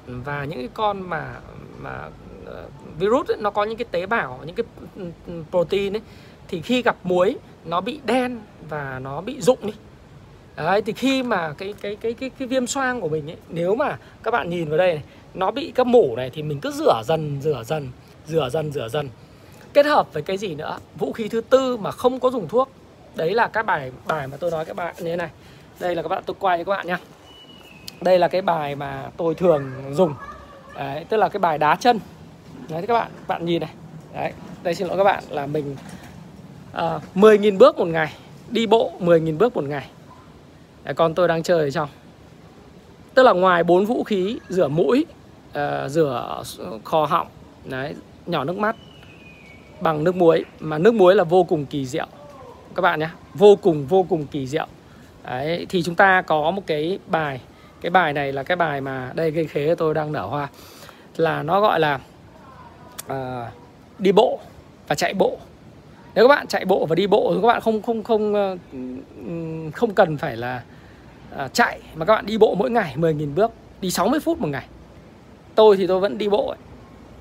và 0.07 0.45
những 0.45 0.59
cái 0.59 0.69
con 0.73 1.09
mà 1.09 1.35
mà 1.79 2.09
ờ, 2.45 2.65
virus 2.99 3.27
ấy, 3.27 3.37
nó 3.39 3.49
có 3.49 3.63
những 3.63 3.77
cái 3.77 3.85
tế 3.91 4.05
bào 4.05 4.39
những 4.45 4.55
cái 4.55 4.65
ừ, 4.95 5.05
ừ, 5.27 5.43
protein 5.51 5.95
ấy 5.95 6.01
thì 6.47 6.61
khi 6.61 6.81
gặp 6.81 6.95
muối 7.03 7.35
nó 7.65 7.81
bị 7.81 7.99
đen 8.05 8.39
và 8.69 8.99
nó 8.99 9.21
bị 9.21 9.41
rụng 9.41 9.59
đi 9.61 9.73
Đấy, 10.57 10.81
thì 10.81 10.93
khi 10.93 11.23
mà 11.23 11.53
cái 11.57 11.73
cái 11.81 11.95
cái 11.95 12.13
cái 12.13 12.29
cái 12.29 12.47
viêm 12.47 12.67
xoang 12.67 13.01
của 13.01 13.09
mình 13.09 13.29
ấy, 13.29 13.37
nếu 13.49 13.75
mà 13.75 13.97
các 14.23 14.31
bạn 14.31 14.49
nhìn 14.49 14.69
vào 14.69 14.77
đây 14.77 14.93
này, 14.93 15.03
nó 15.33 15.51
bị 15.51 15.71
các 15.75 15.87
mủ 15.87 16.15
này 16.15 16.29
thì 16.33 16.43
mình 16.43 16.59
cứ 16.59 16.71
rửa 16.71 17.01
dần, 17.05 17.41
rửa 17.41 17.63
dần, 17.65 17.89
rửa 18.27 18.49
dần, 18.49 18.71
rửa 18.71 18.87
dần. 18.89 19.09
Kết 19.73 19.85
hợp 19.85 20.13
với 20.13 20.23
cái 20.23 20.37
gì 20.37 20.55
nữa? 20.55 20.77
Vũ 20.95 21.13
khí 21.13 21.27
thứ 21.27 21.41
tư 21.41 21.77
mà 21.77 21.91
không 21.91 22.19
có 22.19 22.29
dùng 22.29 22.47
thuốc. 22.47 22.69
Đấy 23.15 23.33
là 23.33 23.47
các 23.47 23.65
bài 23.65 23.91
bài 24.07 24.27
mà 24.27 24.37
tôi 24.37 24.51
nói 24.51 24.65
các 24.65 24.75
bạn 24.75 24.95
như 24.97 25.03
thế 25.03 25.15
này. 25.15 25.29
Đây 25.79 25.95
là 25.95 26.01
các 26.01 26.07
bạn 26.07 26.23
tôi 26.25 26.35
quay 26.39 26.57
cho 26.57 26.63
các 26.63 26.77
bạn 26.77 26.87
nha 26.87 26.99
đây 28.01 28.19
là 28.19 28.27
cái 28.27 28.41
bài 28.41 28.75
mà 28.75 29.09
tôi 29.17 29.35
thường 29.35 29.71
dùng. 29.91 30.13
Đấy, 30.75 31.05
tức 31.09 31.17
là 31.17 31.29
cái 31.29 31.39
bài 31.39 31.57
đá 31.57 31.75
chân. 31.75 31.99
Đấy 32.69 32.85
các 32.87 32.93
bạn, 32.93 33.11
bạn 33.27 33.45
nhìn 33.45 33.61
này. 33.61 33.71
Đấy, 34.13 34.33
đây 34.63 34.75
xin 34.75 34.87
lỗi 34.87 34.97
các 34.97 35.03
bạn 35.03 35.23
là 35.29 35.45
mình 35.45 35.71
uh, 35.71 36.77
à, 36.77 36.99
10.000 37.15 37.57
bước 37.57 37.77
một 37.77 37.87
ngày, 37.87 38.13
đi 38.49 38.67
bộ 38.67 38.91
10.000 38.99 39.37
bước 39.37 39.55
một 39.55 39.63
ngày 39.63 39.89
Đấy, 40.83 40.93
còn 40.93 41.13
tôi 41.13 41.27
đang 41.27 41.43
chơi 41.43 41.59
ở 41.59 41.69
trong 41.69 41.89
tức 43.17 43.23
là 43.23 43.33
ngoài 43.33 43.63
bốn 43.63 43.85
vũ 43.85 44.03
khí 44.03 44.39
rửa 44.49 44.67
mũi 44.67 45.05
uh, 45.49 45.55
rửa 45.91 46.43
kho 46.83 47.05
họng 47.05 47.27
đấy 47.65 47.95
nhỏ 48.25 48.43
nước 48.43 48.57
mắt 48.57 48.75
bằng 49.81 50.03
nước 50.03 50.15
muối 50.15 50.45
mà 50.59 50.77
nước 50.77 50.93
muối 50.93 51.15
là 51.15 51.23
vô 51.23 51.43
cùng 51.43 51.65
kỳ 51.65 51.85
diệu 51.85 52.07
các 52.75 52.81
bạn 52.81 52.99
nhé 52.99 53.09
vô 53.33 53.55
cùng 53.55 53.87
vô 53.87 54.05
cùng 54.09 54.27
kỳ 54.27 54.47
diệu 54.47 54.67
đấy 55.23 55.65
thì 55.69 55.83
chúng 55.83 55.95
ta 55.95 56.21
có 56.21 56.51
một 56.51 56.61
cái 56.67 56.99
bài 57.07 57.41
cái 57.81 57.89
bài 57.89 58.13
này 58.13 58.33
là 58.33 58.43
cái 58.43 58.57
bài 58.57 58.81
mà 58.81 59.11
đây 59.15 59.31
cây 59.31 59.47
khế 59.47 59.75
tôi 59.75 59.93
đang 59.93 60.11
nở 60.11 60.25
hoa. 60.25 60.47
Là 61.17 61.43
nó 61.43 61.61
gọi 61.61 61.79
là 61.79 61.99
uh, 63.11 63.13
đi 63.99 64.11
bộ 64.11 64.39
và 64.87 64.95
chạy 64.95 65.13
bộ. 65.13 65.37
Nếu 66.15 66.27
các 66.27 66.35
bạn 66.35 66.47
chạy 66.47 66.65
bộ 66.65 66.85
và 66.85 66.95
đi 66.95 67.07
bộ 67.07 67.31
thì 67.35 67.41
các 67.41 67.47
bạn 67.47 67.61
không 67.61 67.81
không 67.81 68.03
không 68.03 68.33
ờ, 68.33 68.57
không, 68.71 69.71
không 69.73 69.93
cần 69.93 70.17
phải 70.17 70.37
là 70.37 70.61
ờ, 71.31 71.47
chạy 71.53 71.79
mà 71.95 72.05
các 72.05 72.15
bạn 72.15 72.25
đi 72.25 72.37
bộ 72.37 72.55
mỗi 72.55 72.69
ngày 72.69 72.95
10.000 72.97 73.35
bước 73.35 73.51
đi 73.81 73.91
60 73.91 74.19
phút 74.19 74.39
một 74.39 74.47
ngày. 74.47 74.65
Tôi 75.55 75.77
thì 75.77 75.87
tôi 75.87 75.99
vẫn 75.99 76.17
đi 76.17 76.29
bộ 76.29 76.47
ấy. 76.47 76.57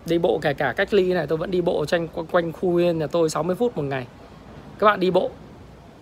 đi 0.07 0.19
bộ 0.19 0.39
kể 0.43 0.55
cả 0.55 0.75
cách 0.77 0.95
ly 0.95 1.13
này 1.13 1.27
tôi 1.27 1.39
vẫn 1.39 1.51
đi 1.51 1.61
bộ 1.61 1.85
tranh 1.85 2.09
quanh, 2.09 2.27
quanh 2.27 2.53
khu 2.53 2.71
viên 2.71 2.99
nhà 2.99 3.07
tôi 3.07 3.31
60 3.31 3.57
phút 3.57 3.77
một 3.77 3.83
ngày. 3.83 4.07
Các 4.79 4.87
bạn 4.87 5.01
đi 5.01 5.11
bộ. 5.11 5.31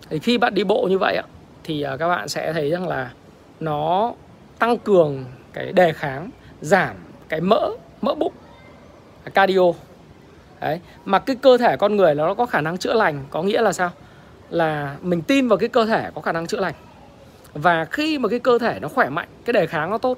Thì 0.09 0.19
khi 0.19 0.37
bạn 0.37 0.53
đi 0.53 0.63
bộ 0.63 0.87
như 0.89 0.97
vậy 0.97 1.21
thì 1.63 1.85
các 1.99 2.07
bạn 2.07 2.29
sẽ 2.29 2.53
thấy 2.53 2.69
rằng 2.69 2.87
là 2.87 3.11
nó 3.59 4.13
tăng 4.59 4.77
cường 4.77 5.25
cái 5.53 5.71
đề 5.73 5.93
kháng 5.93 6.29
giảm 6.61 6.95
cái 7.29 7.41
mỡ 7.41 7.69
mỡ 8.01 8.15
bụng 8.15 8.33
cardio. 9.33 9.71
Đấy 10.61 10.79
mà 11.05 11.19
cái 11.19 11.35
cơ 11.35 11.57
thể 11.57 11.77
con 11.77 11.95
người 11.95 12.15
nó 12.15 12.33
có 12.33 12.45
khả 12.45 12.61
năng 12.61 12.77
chữa 12.77 12.93
lành 12.93 13.25
có 13.29 13.43
nghĩa 13.43 13.61
là 13.61 13.73
sao? 13.73 13.91
Là 14.49 14.97
mình 15.01 15.21
tin 15.21 15.47
vào 15.47 15.57
cái 15.57 15.69
cơ 15.69 15.85
thể 15.85 16.09
có 16.15 16.21
khả 16.21 16.31
năng 16.31 16.47
chữa 16.47 16.59
lành. 16.59 16.73
Và 17.53 17.85
khi 17.85 18.19
mà 18.19 18.29
cái 18.29 18.39
cơ 18.39 18.57
thể 18.57 18.79
nó 18.79 18.87
khỏe 18.87 19.09
mạnh 19.09 19.27
cái 19.45 19.53
đề 19.53 19.67
kháng 19.67 19.89
nó 19.89 19.97
tốt 19.97 20.17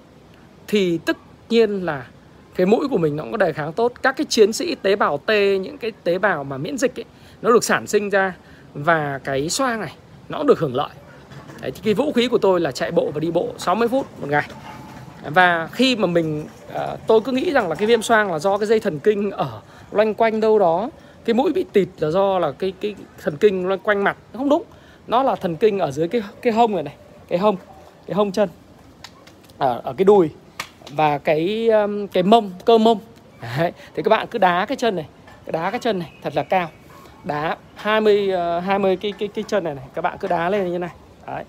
thì 0.68 0.98
tất 0.98 1.18
nhiên 1.50 1.86
là 1.86 2.08
cái 2.56 2.66
mũi 2.66 2.88
của 2.88 2.98
mình 2.98 3.16
nó 3.16 3.24
cũng 3.24 3.32
có 3.32 3.38
đề 3.38 3.54
kháng 3.54 3.74
tốt. 3.74 3.92
Các 4.04 4.18
cái 4.18 4.26
chiến 4.30 4.54
sĩ 4.54 4.76
tế 4.76 4.96
bào 4.96 5.18
T 5.18 5.30
những 5.62 5.78
cái 5.78 5.92
tế 6.04 6.18
bào 6.18 6.44
mà 6.44 6.58
miễn 6.58 6.78
dịch 6.78 7.00
ấy, 7.00 7.06
nó 7.42 7.52
được 7.52 7.64
sản 7.64 7.88
sinh 7.88 8.10
ra 8.10 8.34
và 8.74 9.20
cái 9.24 9.50
xoang 9.50 9.82
này 9.82 9.96
nó 10.30 10.38
cũng 10.38 10.48
được 10.48 10.60
hưởng 10.60 10.76
lợi. 10.76 10.90
Đấy, 11.62 11.72
thì 11.72 11.82
cái 11.84 11.94
vũ 11.94 12.12
khí 12.12 12.28
của 12.28 12.38
tôi 12.38 12.60
là 12.60 12.72
chạy 12.72 12.92
bộ 12.92 13.12
và 13.14 13.20
đi 13.20 13.32
bộ 13.32 13.48
60 13.58 13.88
phút 13.88 14.06
một 14.22 14.28
ngày. 14.30 14.48
Và 15.24 15.70
khi 15.72 15.96
mà 15.96 16.08
mình 16.08 16.46
à, 16.74 16.96
tôi 17.08 17.22
cứ 17.22 17.32
nghĩ 17.32 17.52
rằng 17.52 17.70
là 17.70 17.76
cái 17.76 17.88
viêm 17.88 18.02
xoang 18.02 18.32
là 18.32 18.40
do 18.40 18.58
cái 18.58 18.68
dây 18.68 18.80
thần 18.80 19.00
kinh 19.00 19.32
ở 19.32 19.62
loanh 19.92 20.14
quanh 20.14 20.40
đâu 20.40 20.60
đó 20.60 20.90
cái 21.26 21.34
mũi 21.34 21.54
bị 21.54 21.66
tịt 21.74 21.88
là 22.00 22.10
do 22.12 22.40
là 22.40 22.52
cái 22.52 22.74
cái 22.82 22.96
thần 23.24 23.38
kinh 23.38 23.68
loanh 23.68 23.80
quanh 23.80 24.04
mặt. 24.04 24.18
Không 24.34 24.50
đúng 24.50 24.64
nó 25.08 25.24
là 25.24 25.36
thần 25.36 25.56
kinh 25.56 25.80
ở 25.80 25.92
dưới 25.92 26.08
cái 26.08 26.22
cái 26.42 26.54
hông 26.54 26.74
này 26.74 26.84
này 26.84 26.96
cái 27.28 27.40
hông 27.40 27.56
cái 28.08 28.16
hông 28.16 28.32
chân 28.32 28.50
ở, 29.58 29.82
ở 29.84 29.94
cái 29.98 30.06
đùi 30.06 30.30
và 30.92 31.18
cái 31.18 31.70
um, 31.70 32.08
cái 32.08 32.24
mông 32.24 32.52
cơ 32.66 32.78
mông. 32.78 33.00
Đấy. 33.58 33.72
thì 33.96 34.04
các 34.04 34.10
bạn 34.10 34.28
cứ 34.28 34.40
đá 34.40 34.66
cái 34.66 34.76
chân 34.76 34.96
này 34.96 35.08
cái 35.46 35.52
đá 35.52 35.72
cái 35.72 35.80
chân 35.80 36.00
này 36.00 36.12
thật 36.24 36.36
là 36.36 36.44
cao. 36.44 36.70
Đá 37.24 37.58
20 37.76 38.32
20 38.66 38.92
à, 38.92 39.00
cái 39.02 39.14
cái 39.20 39.28
cái 39.28 39.44
chân 39.48 39.64
này 39.64 39.76
này 39.76 39.86
các 39.94 40.02
bạn 40.02 40.18
cứ 40.20 40.28
đá 40.28 40.50
lên 40.50 40.72
như 40.72 40.80
này 40.80 40.92
đấy. 41.28 41.44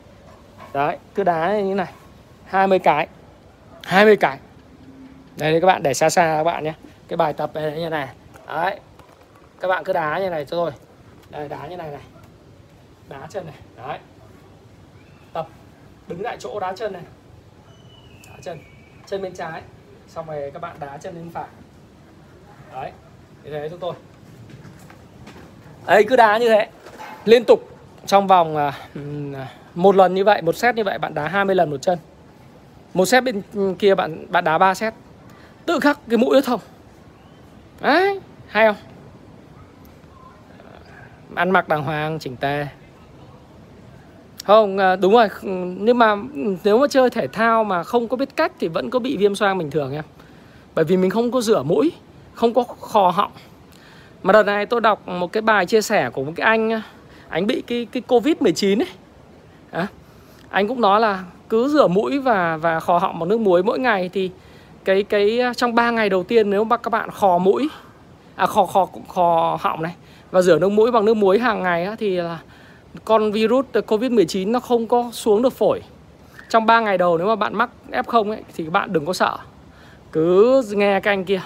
Đấy 0.73 0.97
cứ 1.15 1.25
đá 1.25 1.53
như 1.53 1.65
như 1.65 1.75
này. 1.75 1.93
20 2.45 2.79
cái. 2.79 3.07
20 3.85 4.17
cái. 4.17 4.39
Đây 5.37 5.53
thì 5.53 5.61
các 5.61 5.67
bạn 5.67 5.83
để 5.83 5.95
xa 5.95 6.11
xa 6.11 6.37
các 6.37 6.45
bạn 6.45 6.65
nhé. 6.65 6.75
Cái 7.09 7.17
bài 7.17 7.33
tập 7.33 7.51
này 7.55 7.73
như 7.79 7.89
này. 7.89 8.09
Đấy. 8.47 8.81
Các 9.61 9.69
bạn 9.69 9.85
cứ 9.85 9.93
đá 9.93 10.19
như 10.19 10.31
này 10.31 10.45
cho 10.45 10.57
tôi. 10.57 10.71
Đây 11.31 11.49
đá 11.49 11.67
như 11.67 11.77
này 11.77 11.91
này. 11.91 12.03
Đá 13.09 13.27
chân 13.31 13.47
này. 13.47 13.55
Đấy. 13.77 13.99
Tập. 15.33 15.49
Đứng 16.09 16.23
lại 16.23 16.37
chỗ 16.41 16.61
đá 16.61 16.73
chân 16.77 16.93
này. 16.93 17.03
Đá 18.29 18.35
chân. 18.43 18.59
Chân 19.07 19.23
bên 19.23 19.35
trái. 19.35 19.63
Xong 20.09 20.27
rồi 20.27 20.51
các 20.55 20.63
bạn 20.63 20.77
đá 20.81 20.99
chân 20.99 21.15
bên 21.15 21.31
phải. 21.31 21.49
Đấy. 22.73 22.93
Như 23.45 23.51
thế 23.51 23.69
cho 23.69 23.77
tôi. 23.81 23.95
Ấy 25.87 26.05
cứ 26.05 26.17
đá 26.17 26.39
như 26.39 26.49
thế. 26.49 26.69
Liên 27.25 27.45
tục. 27.45 27.69
Trong 28.07 28.27
vòng 28.27 28.57
uh, 28.57 28.75
một 29.75 29.97
lần 29.97 30.15
như 30.15 30.25
vậy, 30.25 30.43
một 30.43 30.57
set 30.57 30.75
như 30.75 30.85
vậy, 30.85 30.99
bạn 30.99 31.15
đá 31.15 31.29
20 31.29 31.55
lần 31.55 31.71
một 31.71 31.83
chân. 31.83 31.99
Một 32.95 33.07
set 33.07 33.25
bên 33.25 33.43
kia 33.79 33.95
bạn 33.95 34.27
bạn 34.29 34.45
đá 34.45 34.59
3 34.59 34.75
set. 34.75 34.95
Tự 35.67 35.81
khắc 35.81 35.99
cái 36.09 36.19
mũi 36.19 36.35
nó 36.35 36.41
thông 36.41 36.61
đấy, 37.81 38.21
hay 38.49 38.67
không? 38.67 38.77
Ăn 41.35 41.51
mặc 41.51 41.69
đàng 41.69 41.83
hoàng, 41.83 42.19
chỉnh 42.19 42.37
tề. 42.37 42.67
Không 44.45 44.79
à, 44.79 44.97
đúng 44.97 45.13
rồi. 45.13 45.29
Nhưng 45.79 45.99
mà 45.99 46.17
nếu 46.65 46.79
mà 46.79 46.87
chơi 46.91 47.11
thể 47.11 47.27
thao 47.27 47.65
mà 47.65 47.83
không 47.83 48.09
có 48.09 48.17
biết 48.17 48.37
cách 48.37 48.53
thì 48.61 48.69
vẫn 48.69 48.91
có 48.91 48.99
bị 48.99 49.17
viêm 49.17 49.35
xoang 49.35 49.59
bình 49.59 49.71
thường 49.71 49.93
em 49.93 50.05
bởi 50.75 50.85
vì 50.85 50.97
mình 50.97 51.11
không 51.11 51.31
có 51.31 51.41
rửa 51.41 51.63
mũi, 51.63 51.93
không 52.35 52.55
có 52.55 52.63
khò 52.63 53.11
họng. 53.11 53.33
Mà 54.23 54.33
đợt 54.33 54.43
này 54.43 54.67
tôi 54.67 54.81
đọc 54.81 55.09
một 55.09 55.33
cái 55.33 55.41
bài 55.41 55.67
chia 55.67 55.83
sẻ 55.83 56.11
của 56.11 56.25
một 56.25 56.33
cái 56.37 56.47
anh 56.47 56.83
anh 57.29 57.47
bị 57.47 57.63
cái 57.67 57.87
cái 57.93 58.03
covid 58.03 58.37
19 58.41 58.83
ấy 58.83 58.89
à, 59.71 59.87
anh 60.51 60.69
cũng 60.69 60.81
nói 60.81 61.01
là 61.01 61.25
cứ 61.49 61.69
rửa 61.69 61.87
mũi 61.87 62.19
và 62.19 62.57
và 62.57 62.81
khò 62.81 62.99
họng 62.99 63.19
bằng 63.19 63.29
nước 63.29 63.41
muối 63.41 63.63
mỗi 63.63 63.79
ngày 63.79 64.11
thì 64.13 64.31
cái 64.85 65.03
cái 65.03 65.41
à, 65.41 65.55
trong 65.55 65.75
3 65.75 65.91
ngày 65.91 66.09
đầu 66.09 66.23
tiên 66.23 66.51
nếu 66.51 66.65
mà 66.65 66.77
các 66.77 66.91
bạn 66.91 67.11
khò 67.11 67.39
mũi 67.39 67.69
à 68.37 68.47
khò 68.47 68.67
khò 68.67 68.89
khò 69.09 69.59
họng 69.61 69.83
này 69.83 69.95
và 70.31 70.43
rửa 70.43 70.59
nước 70.59 70.73
mũi 70.73 70.91
bằng 70.91 71.05
nước 71.05 71.17
muối 71.17 71.39
hàng 71.39 71.63
ngày 71.63 71.85
á, 71.85 71.97
thì 71.99 72.17
là 72.17 72.39
con 73.05 73.33
virus 73.33 73.67
Covid-19 73.73 74.51
nó 74.51 74.61
không 74.61 74.87
có 74.87 75.11
xuống 75.13 75.43
được 75.43 75.53
phổi. 75.53 75.83
Trong 76.49 76.67
3 76.67 76.81
ngày 76.81 76.99
đầu 76.99 77.19
nếu 77.19 77.27
mà 77.27 77.37
bạn 77.37 77.55
mắc 77.55 77.71
F0 77.91 78.31
ấy 78.31 78.43
thì 78.55 78.65
bạn 78.71 78.93
đừng 78.93 79.07
có 79.07 79.13
sợ. 79.13 79.39
Cứ 80.13 80.63
nghe 80.71 81.01
cái 81.01 81.13
anh 81.13 81.25
kia. 81.25 81.41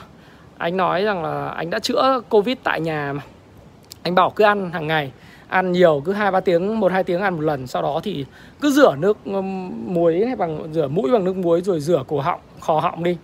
Anh 0.59 0.77
nói 0.77 1.03
rằng 1.03 1.23
là 1.25 1.49
anh 1.49 1.71
đã 1.71 1.79
chữa 1.79 2.21
Covid 2.29 2.57
tại 2.63 2.81
nhà 2.81 3.13
mà. 3.13 3.23
Anh 4.03 4.15
bảo 4.15 4.31
cứ 4.31 4.45
ăn 4.45 4.71
hàng 4.71 4.87
ngày, 4.87 5.13
ăn 5.53 5.73
nhiều 5.73 6.03
cứ 6.05 6.13
2 6.13 6.31
3 6.31 6.41
tiếng, 6.41 6.81
1 6.81 6.93
2 6.93 7.05
tiếng 7.05 7.21
ăn 7.21 7.35
một 7.35 7.41
lần, 7.41 7.67
sau 7.67 7.83
đó 7.83 8.01
thì 8.03 8.27
cứ 8.61 8.71
rửa 8.71 8.97
nước 8.99 9.19
um, 9.25 9.71
muối 9.95 10.27
hay 10.27 10.37
bằng 10.37 10.73
rửa 10.73 10.89
mũi 10.89 11.11
bằng 11.13 11.25
nước 11.25 11.37
muối 11.37 11.61
rồi 11.61 11.81
rửa 11.81 12.05
cổ 12.09 12.21
họng, 12.21 12.41
khò 12.61 12.81
họng 12.81 13.05
đi. 13.05 13.17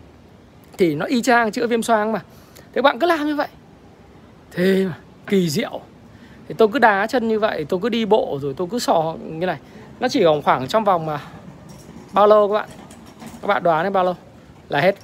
Thì 0.78 0.94
nó 0.94 1.06
y 1.06 1.22
chang 1.22 1.52
chữa 1.52 1.66
viêm 1.66 1.82
xoang 1.82 2.12
mà. 2.12 2.20
Thế 2.72 2.82
bạn 2.82 2.98
cứ 2.98 3.06
làm 3.06 3.26
như 3.26 3.36
vậy. 3.36 3.48
Thế 4.50 4.84
mà 4.84 4.98
kỳ 5.26 5.50
diệu. 5.50 5.80
Thì 6.48 6.54
tôi 6.58 6.68
cứ 6.68 6.78
đá 6.78 7.06
chân 7.06 7.28
như 7.28 7.38
vậy 7.38 7.66
tôi 7.68 7.80
cứ 7.82 7.88
đi 7.88 8.04
bộ 8.04 8.38
rồi 8.42 8.54
tôi 8.56 8.68
cứ 8.70 8.78
sò 8.78 9.14
như 9.22 9.46
này. 9.46 9.58
Nó 10.00 10.08
chỉ 10.08 10.24
khoảng 10.24 10.42
khoảng 10.42 10.68
trong 10.68 10.84
vòng 10.84 11.06
mà 11.06 11.20
bao 12.12 12.26
lâu 12.26 12.48
các 12.48 12.54
bạn? 12.54 12.68
Các 13.42 13.48
bạn 13.48 13.62
đoán 13.62 13.84
đến 13.84 13.92
bao 13.92 14.04
lâu? 14.04 14.14
Là 14.68 14.80
hết. 14.80 14.94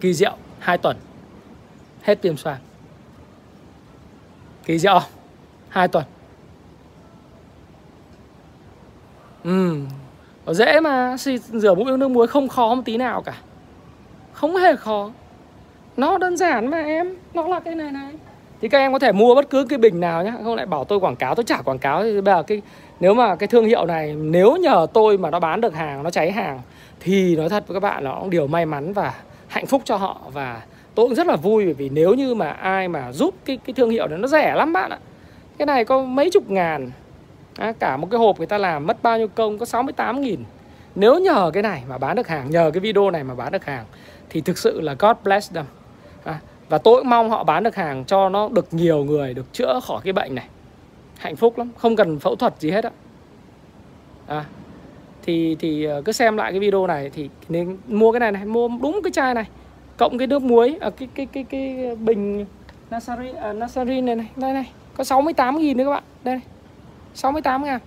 Kỳ 0.00 0.14
diệu 0.14 0.36
hai 0.58 0.78
tuần. 0.78 0.96
Hết 2.02 2.22
viêm 2.22 2.36
xoang. 2.36 2.58
Kỳ 4.64 4.78
diệu 4.78 5.00
hai 5.68 5.88
tuần. 5.88 6.04
Ừ 9.44 9.76
dễ 10.46 10.80
mà 10.80 11.16
rửa 11.52 11.74
mũi 11.74 11.98
nước 11.98 12.08
muối 12.08 12.26
không 12.26 12.48
khó 12.48 12.74
một 12.74 12.82
tí 12.84 12.96
nào 12.96 13.22
cả. 13.22 13.34
Không 14.32 14.56
hề 14.56 14.76
khó. 14.76 15.10
Nó 15.96 16.18
đơn 16.18 16.36
giản 16.36 16.70
mà 16.70 16.82
em, 16.82 17.14
nó 17.34 17.48
là 17.48 17.60
cái 17.60 17.74
này 17.74 17.92
này. 17.92 18.12
Thì 18.60 18.68
các 18.68 18.78
em 18.78 18.92
có 18.92 18.98
thể 18.98 19.12
mua 19.12 19.34
bất 19.34 19.50
cứ 19.50 19.64
cái 19.64 19.78
bình 19.78 20.00
nào 20.00 20.24
nhé 20.24 20.32
không 20.44 20.54
lại 20.54 20.66
bảo 20.66 20.84
tôi 20.84 20.98
quảng 20.98 21.16
cáo, 21.16 21.34
tôi 21.34 21.44
trả 21.44 21.62
quảng 21.62 21.78
cáo. 21.78 22.02
Thì 22.02 22.20
bây 22.20 22.34
giờ 22.34 22.42
cái, 22.42 22.62
nếu 23.00 23.14
mà 23.14 23.36
cái 23.36 23.46
thương 23.46 23.64
hiệu 23.64 23.86
này, 23.86 24.14
nếu 24.14 24.56
nhờ 24.56 24.86
tôi 24.92 25.18
mà 25.18 25.30
nó 25.30 25.40
bán 25.40 25.60
được 25.60 25.74
hàng, 25.74 26.02
nó 26.02 26.10
cháy 26.10 26.32
hàng, 26.32 26.60
thì 27.00 27.36
nói 27.36 27.48
thật 27.48 27.64
với 27.66 27.74
các 27.74 27.80
bạn, 27.80 28.04
nó 28.04 28.16
cũng 28.20 28.30
điều 28.30 28.46
may 28.46 28.66
mắn 28.66 28.92
và 28.92 29.14
hạnh 29.48 29.66
phúc 29.66 29.82
cho 29.84 29.96
họ. 29.96 30.20
Và 30.32 30.62
tôi 30.94 31.06
cũng 31.06 31.14
rất 31.14 31.26
là 31.26 31.36
vui, 31.36 31.64
bởi 31.64 31.74
vì 31.74 31.88
nếu 31.88 32.14
như 32.14 32.34
mà 32.34 32.50
ai 32.50 32.88
mà 32.88 33.12
giúp 33.12 33.34
cái 33.44 33.58
cái 33.64 33.74
thương 33.74 33.90
hiệu 33.90 34.08
này, 34.08 34.18
nó 34.18 34.28
rẻ 34.28 34.54
lắm 34.54 34.72
bạn 34.72 34.90
ạ 34.90 34.98
cái 35.58 35.66
này 35.66 35.84
có 35.84 36.02
mấy 36.02 36.30
chục 36.30 36.50
ngàn. 36.50 36.90
À, 37.56 37.72
cả 37.78 37.96
một 37.96 38.08
cái 38.10 38.18
hộp 38.18 38.38
người 38.38 38.46
ta 38.46 38.58
làm 38.58 38.86
mất 38.86 39.02
bao 39.02 39.18
nhiêu 39.18 39.28
công 39.28 39.58
có 39.58 39.66
68 39.66 40.20
nghìn. 40.20 40.44
Nếu 40.94 41.18
nhờ 41.18 41.50
cái 41.54 41.62
này 41.62 41.82
mà 41.88 41.98
bán 41.98 42.16
được 42.16 42.28
hàng 42.28 42.50
nhờ 42.50 42.70
cái 42.74 42.80
video 42.80 43.10
này 43.10 43.24
mà 43.24 43.34
bán 43.34 43.52
được 43.52 43.64
hàng 43.64 43.84
thì 44.30 44.40
thực 44.40 44.58
sự 44.58 44.80
là 44.80 44.94
God 44.98 45.16
bless 45.24 45.52
them. 45.52 45.64
À, 46.24 46.40
và 46.68 46.78
tôi 46.78 47.00
cũng 47.00 47.10
mong 47.10 47.30
họ 47.30 47.44
bán 47.44 47.62
được 47.62 47.74
hàng 47.74 48.04
cho 48.04 48.28
nó 48.28 48.48
được 48.48 48.74
nhiều 48.74 49.04
người 49.04 49.34
được 49.34 49.52
chữa 49.52 49.80
khỏi 49.82 50.00
cái 50.04 50.12
bệnh 50.12 50.34
này. 50.34 50.48
Hạnh 51.18 51.36
phúc 51.36 51.58
lắm 51.58 51.70
không 51.76 51.96
cần 51.96 52.18
phẫu 52.18 52.36
thuật 52.36 52.54
gì 52.58 52.70
hết 52.70 52.84
á. 52.84 52.90
À, 54.26 54.44
thì 55.22 55.56
thì 55.58 55.84
ờ, 55.84 56.02
cứ 56.02 56.12
xem 56.12 56.36
lại 56.36 56.52
cái 56.52 56.60
video 56.60 56.86
này 56.86 57.10
thì 57.14 57.30
nên 57.48 57.78
mua 57.86 58.12
cái 58.12 58.20
này 58.20 58.32
này 58.32 58.44
mua 58.44 58.68
đúng 58.82 59.00
cái 59.04 59.12
chai 59.12 59.34
này. 59.34 59.44
Cộng 59.96 60.18
cái 60.18 60.26
nước 60.26 60.42
muối 60.42 60.76
à, 60.80 60.90
cái 60.90 61.08
cái 61.14 61.26
cái 61.26 61.44
cái 61.44 61.96
bình 61.96 62.46
Nasari 62.90 63.28
à, 63.40 63.52
Nasari 63.52 64.00
này 64.00 64.14
này 64.14 64.30
đây 64.36 64.52
này 64.52 64.72
có 64.98 65.04
68 65.04 65.58
nghìn 65.58 65.76
nữa 65.76 65.84
các 65.84 65.90
bạn. 65.90 66.02
Đây 66.24 66.40
68 67.14 67.64
ngàn. 67.64 67.80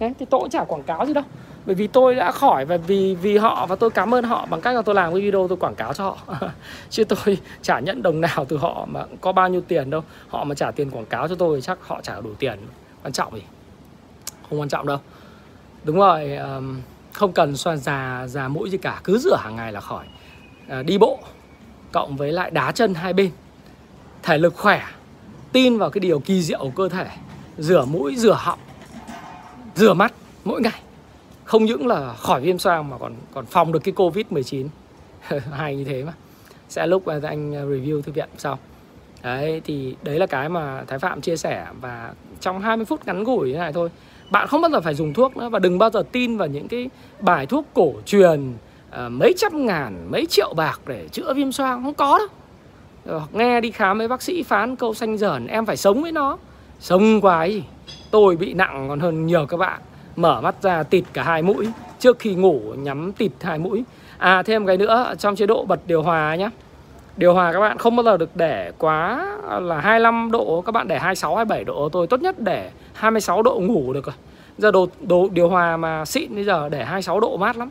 Đấy, 0.00 0.14
thì 0.18 0.26
tôi 0.30 0.40
cũng 0.40 0.50
chả 0.50 0.64
quảng 0.64 0.82
cáo 0.82 1.06
gì 1.06 1.14
đâu. 1.14 1.24
Bởi 1.66 1.74
vì 1.74 1.86
tôi 1.86 2.14
đã 2.14 2.30
khỏi 2.32 2.64
và 2.64 2.76
vì 2.76 3.14
vì 3.14 3.36
họ 3.36 3.66
và 3.66 3.76
tôi 3.76 3.90
cảm 3.90 4.14
ơn 4.14 4.24
họ 4.24 4.46
bằng 4.50 4.60
cách 4.60 4.74
là 4.74 4.82
tôi 4.82 4.94
làm 4.94 5.12
cái 5.12 5.22
video 5.22 5.48
tôi 5.48 5.56
quảng 5.56 5.74
cáo 5.74 5.94
cho 5.94 6.04
họ. 6.04 6.18
Chứ 6.90 7.04
tôi 7.04 7.38
chả 7.62 7.80
nhận 7.80 8.02
đồng 8.02 8.20
nào 8.20 8.44
từ 8.48 8.56
họ 8.56 8.86
mà 8.90 9.04
có 9.20 9.32
bao 9.32 9.48
nhiêu 9.48 9.60
tiền 9.60 9.90
đâu. 9.90 10.02
Họ 10.28 10.44
mà 10.44 10.54
trả 10.54 10.70
tiền 10.70 10.90
quảng 10.90 11.06
cáo 11.06 11.28
cho 11.28 11.34
tôi 11.34 11.56
thì 11.56 11.62
chắc 11.62 11.78
họ 11.80 12.00
trả 12.02 12.20
đủ 12.20 12.30
tiền. 12.38 12.58
Quan 13.02 13.12
trọng 13.12 13.34
gì? 13.34 13.42
Không 14.50 14.60
quan 14.60 14.68
trọng 14.68 14.86
đâu. 14.86 14.98
Đúng 15.84 15.96
rồi 15.96 16.38
không 17.12 17.32
cần 17.32 17.56
xoa 17.56 17.76
già 17.76 18.26
già 18.28 18.48
mũi 18.48 18.70
gì 18.70 18.78
cả. 18.78 19.00
Cứ 19.04 19.18
rửa 19.18 19.36
hàng 19.36 19.56
ngày 19.56 19.72
là 19.72 19.80
khỏi. 19.80 20.06
À, 20.68 20.82
đi 20.82 20.98
bộ 20.98 21.18
cộng 21.92 22.16
với 22.16 22.32
lại 22.32 22.50
đá 22.50 22.72
chân 22.72 22.94
hai 22.94 23.12
bên. 23.12 23.30
Thể 24.22 24.38
lực 24.38 24.54
khỏe 24.56 24.82
tin 25.56 25.78
vào 25.78 25.90
cái 25.90 26.00
điều 26.00 26.18
kỳ 26.18 26.42
diệu 26.42 26.58
của 26.58 26.70
cơ 26.70 26.88
thể. 26.88 27.06
Rửa 27.58 27.84
mũi 27.84 28.16
rửa 28.16 28.36
họng 28.38 28.58
rửa 29.74 29.94
mắt 29.94 30.12
mỗi 30.44 30.60
ngày. 30.60 30.80
Không 31.44 31.64
những 31.64 31.86
là 31.86 32.12
khỏi 32.12 32.40
viêm 32.40 32.58
xoang 32.58 32.90
mà 32.90 32.98
còn 32.98 33.14
còn 33.34 33.46
phòng 33.46 33.72
được 33.72 33.78
cái 33.84 33.92
covid 33.92 34.26
19 34.30 34.68
hay 35.52 35.76
như 35.76 35.84
thế 35.84 36.04
mà. 36.04 36.12
Sẽ 36.68 36.86
lúc 36.86 37.06
anh 37.06 37.54
à, 37.54 37.62
review 37.62 38.02
thư 38.02 38.12
viện 38.12 38.28
sau. 38.38 38.58
Đấy 39.22 39.62
thì 39.64 39.96
đấy 40.02 40.18
là 40.18 40.26
cái 40.26 40.48
mà 40.48 40.84
thái 40.86 40.98
phạm 40.98 41.20
chia 41.20 41.36
sẻ 41.36 41.66
và 41.80 42.12
trong 42.40 42.60
20 42.60 42.84
phút 42.84 43.06
ngắn 43.06 43.22
ngủi 43.22 43.52
như 43.52 43.58
này 43.58 43.72
thôi 43.72 43.90
bạn 44.30 44.48
không 44.48 44.60
bao 44.60 44.70
giờ 44.70 44.80
phải 44.80 44.94
dùng 44.94 45.14
thuốc 45.14 45.36
nữa 45.36 45.48
và 45.48 45.58
đừng 45.58 45.78
bao 45.78 45.90
giờ 45.90 46.02
tin 46.12 46.36
vào 46.36 46.48
những 46.48 46.68
cái 46.68 46.90
bài 47.20 47.46
thuốc 47.46 47.66
cổ 47.74 47.92
truyền 48.06 48.50
uh, 48.50 48.96
mấy 49.10 49.34
trăm 49.36 49.66
ngàn 49.66 50.08
mấy 50.10 50.26
triệu 50.26 50.54
bạc 50.56 50.80
để 50.86 51.08
chữa 51.12 51.34
viêm 51.34 51.52
xoang. 51.52 51.82
Không 51.82 51.94
có 51.94 52.18
đâu. 52.18 52.28
Ờ, 53.06 53.22
nghe 53.32 53.60
đi 53.60 53.70
khám 53.70 53.98
với 53.98 54.08
bác 54.08 54.22
sĩ 54.22 54.42
phán 54.42 54.76
câu 54.76 54.94
xanh 54.94 55.18
dởn 55.18 55.46
em 55.46 55.66
phải 55.66 55.76
sống 55.76 56.02
với 56.02 56.12
nó. 56.12 56.38
Sống 56.80 57.20
quá 57.20 57.36
ấy 57.36 57.64
tôi 58.10 58.36
bị 58.36 58.54
nặng 58.54 58.86
còn 58.88 59.00
hơn 59.00 59.26
nhiều 59.26 59.46
các 59.46 59.56
bạn. 59.56 59.80
Mở 60.16 60.40
mắt 60.40 60.54
ra 60.62 60.82
tịt 60.82 61.04
cả 61.12 61.22
hai 61.22 61.42
mũi 61.42 61.68
trước 61.98 62.18
khi 62.18 62.34
ngủ 62.34 62.60
nhắm 62.76 63.12
tịt 63.12 63.32
hai 63.40 63.58
mũi. 63.58 63.84
À 64.18 64.42
thêm 64.42 64.66
cái 64.66 64.76
nữa 64.76 65.14
trong 65.18 65.36
chế 65.36 65.46
độ 65.46 65.64
bật 65.64 65.80
điều 65.86 66.02
hòa 66.02 66.36
nhé 66.36 66.50
điều 67.16 67.34
hòa 67.34 67.52
các 67.52 67.60
bạn 67.60 67.78
không 67.78 67.96
bao 67.96 68.04
giờ 68.04 68.16
được 68.16 68.30
để 68.36 68.72
quá 68.78 69.26
là 69.60 69.80
25 69.80 70.30
độ 70.32 70.62
các 70.66 70.72
bạn 70.72 70.88
để 70.88 70.98
26 70.98 71.36
27 71.36 71.64
độ 71.64 71.88
tôi 71.88 72.06
tốt 72.06 72.20
nhất 72.20 72.36
để 72.38 72.70
26 72.92 73.42
độ 73.42 73.60
ngủ 73.60 73.92
được. 73.92 74.06
Rồi 74.06 74.14
giờ 74.58 74.70
đồ, 74.70 74.88
đồ 75.00 75.28
điều 75.32 75.48
hòa 75.48 75.76
mà 75.76 76.04
xịn 76.04 76.34
bây 76.34 76.44
giờ 76.44 76.68
để 76.68 76.84
26 76.84 77.20
độ 77.20 77.36
mát 77.36 77.56
lắm. 77.56 77.70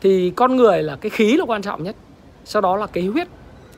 Thì 0.00 0.32
con 0.36 0.56
người 0.56 0.82
là 0.82 0.96
cái 0.96 1.10
khí 1.10 1.36
là 1.36 1.44
quan 1.44 1.62
trọng 1.62 1.82
nhất. 1.82 1.96
Sau 2.44 2.62
đó 2.62 2.76
là 2.76 2.86
cái 2.86 3.04
huyết. 3.04 3.28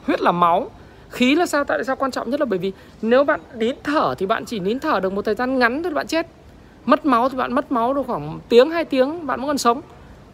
Huyết 0.07 0.21
là 0.21 0.33
máu 0.33 0.71
khí 1.15 1.35
là 1.35 1.47
sao? 1.47 1.65
Tại 1.65 1.85
sao 1.85 1.97
quan 1.97 2.11
trọng 2.11 2.31
nhất 2.31 2.41
là 2.41 2.47
bởi 2.47 2.59
vì 2.59 2.73
nếu 3.03 3.25
bạn 3.25 3.41
nín 3.57 3.75
thở 3.83 4.15
thì 4.19 4.27
bạn 4.27 4.45
chỉ 4.45 4.59
nín 4.59 4.79
thở 4.79 5.01
được 5.01 5.13
một 5.13 5.25
thời 5.25 5.35
gian 5.35 5.59
ngắn 5.59 5.83
thôi 5.83 5.93
bạn 5.93 6.07
chết. 6.07 6.27
Mất 6.85 7.07
máu 7.07 7.29
thì 7.29 7.37
bạn 7.37 7.53
mất 7.53 7.73
máu 7.73 7.95
được 7.95 8.07
khoảng 8.07 8.39
tiếng 8.49 8.71
hai 8.71 8.85
tiếng 8.85 9.27
bạn 9.27 9.41
vẫn 9.41 9.47
còn 9.47 9.59
sống. 9.59 9.81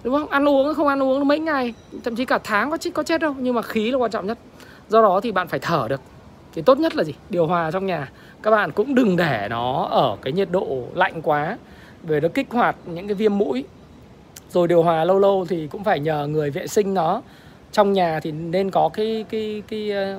Đúng 0.03 0.15
không? 0.15 0.29
Ăn 0.29 0.49
uống 0.49 0.75
không 0.75 0.87
ăn 0.87 1.03
uống 1.03 1.29
mấy 1.29 1.39
ngày 1.39 1.75
thậm 2.05 2.17
chí 2.17 2.25
cả 2.25 2.39
tháng 2.45 2.71
có 2.71 2.77
chết 2.77 2.91
có 2.95 3.03
chết 3.03 3.21
đâu 3.21 3.35
nhưng 3.39 3.55
mà 3.55 3.63
khí 3.63 3.91
là 3.91 3.99
quan 3.99 4.11
trọng 4.11 4.27
nhất. 4.27 4.39
Do 4.89 5.03
đó 5.03 5.21
thì 5.23 5.33
bạn 5.33 5.49
phải 5.49 5.61
thở 5.61 5.87
được. 5.89 6.01
Thì 6.55 6.63
tốt 6.63 6.79
nhất 6.79 6.97
là 6.97 7.05
gì? 7.05 7.15
Điều 7.31 7.47
hòa 7.47 7.71
trong 7.71 7.87
nhà. 7.87 8.11
Các 8.43 8.51
bạn 8.51 8.73
cũng 8.73 8.95
đừng 8.95 9.17
để 9.17 9.47
nó 9.51 9.89
ở 9.91 10.17
cái 10.23 10.33
nhiệt 10.33 10.49
độ 10.51 10.85
lạnh 10.95 11.23
quá 11.23 11.59
về 12.03 12.21
nó 12.21 12.29
kích 12.35 12.47
hoạt 12.51 12.77
những 12.87 13.07
cái 13.07 13.15
viêm 13.15 13.39
mũi. 13.39 13.65
Rồi 14.49 14.69
điều 14.69 14.83
hòa 14.83 15.05
lâu 15.05 15.19
lâu 15.19 15.47
thì 15.49 15.67
cũng 15.67 15.85
phải 15.85 16.01
nhờ 16.01 16.27
người 16.27 16.51
vệ 16.51 16.67
sinh 16.67 16.95
nó. 16.95 17.23
Trong 17.73 17.93
nhà 17.93 18.21
thì 18.21 18.33
nên 18.33 18.71
có 18.71 18.91
cái 18.95 19.25
cái 19.31 19.63
cái, 19.69 19.91
cái 19.91 20.17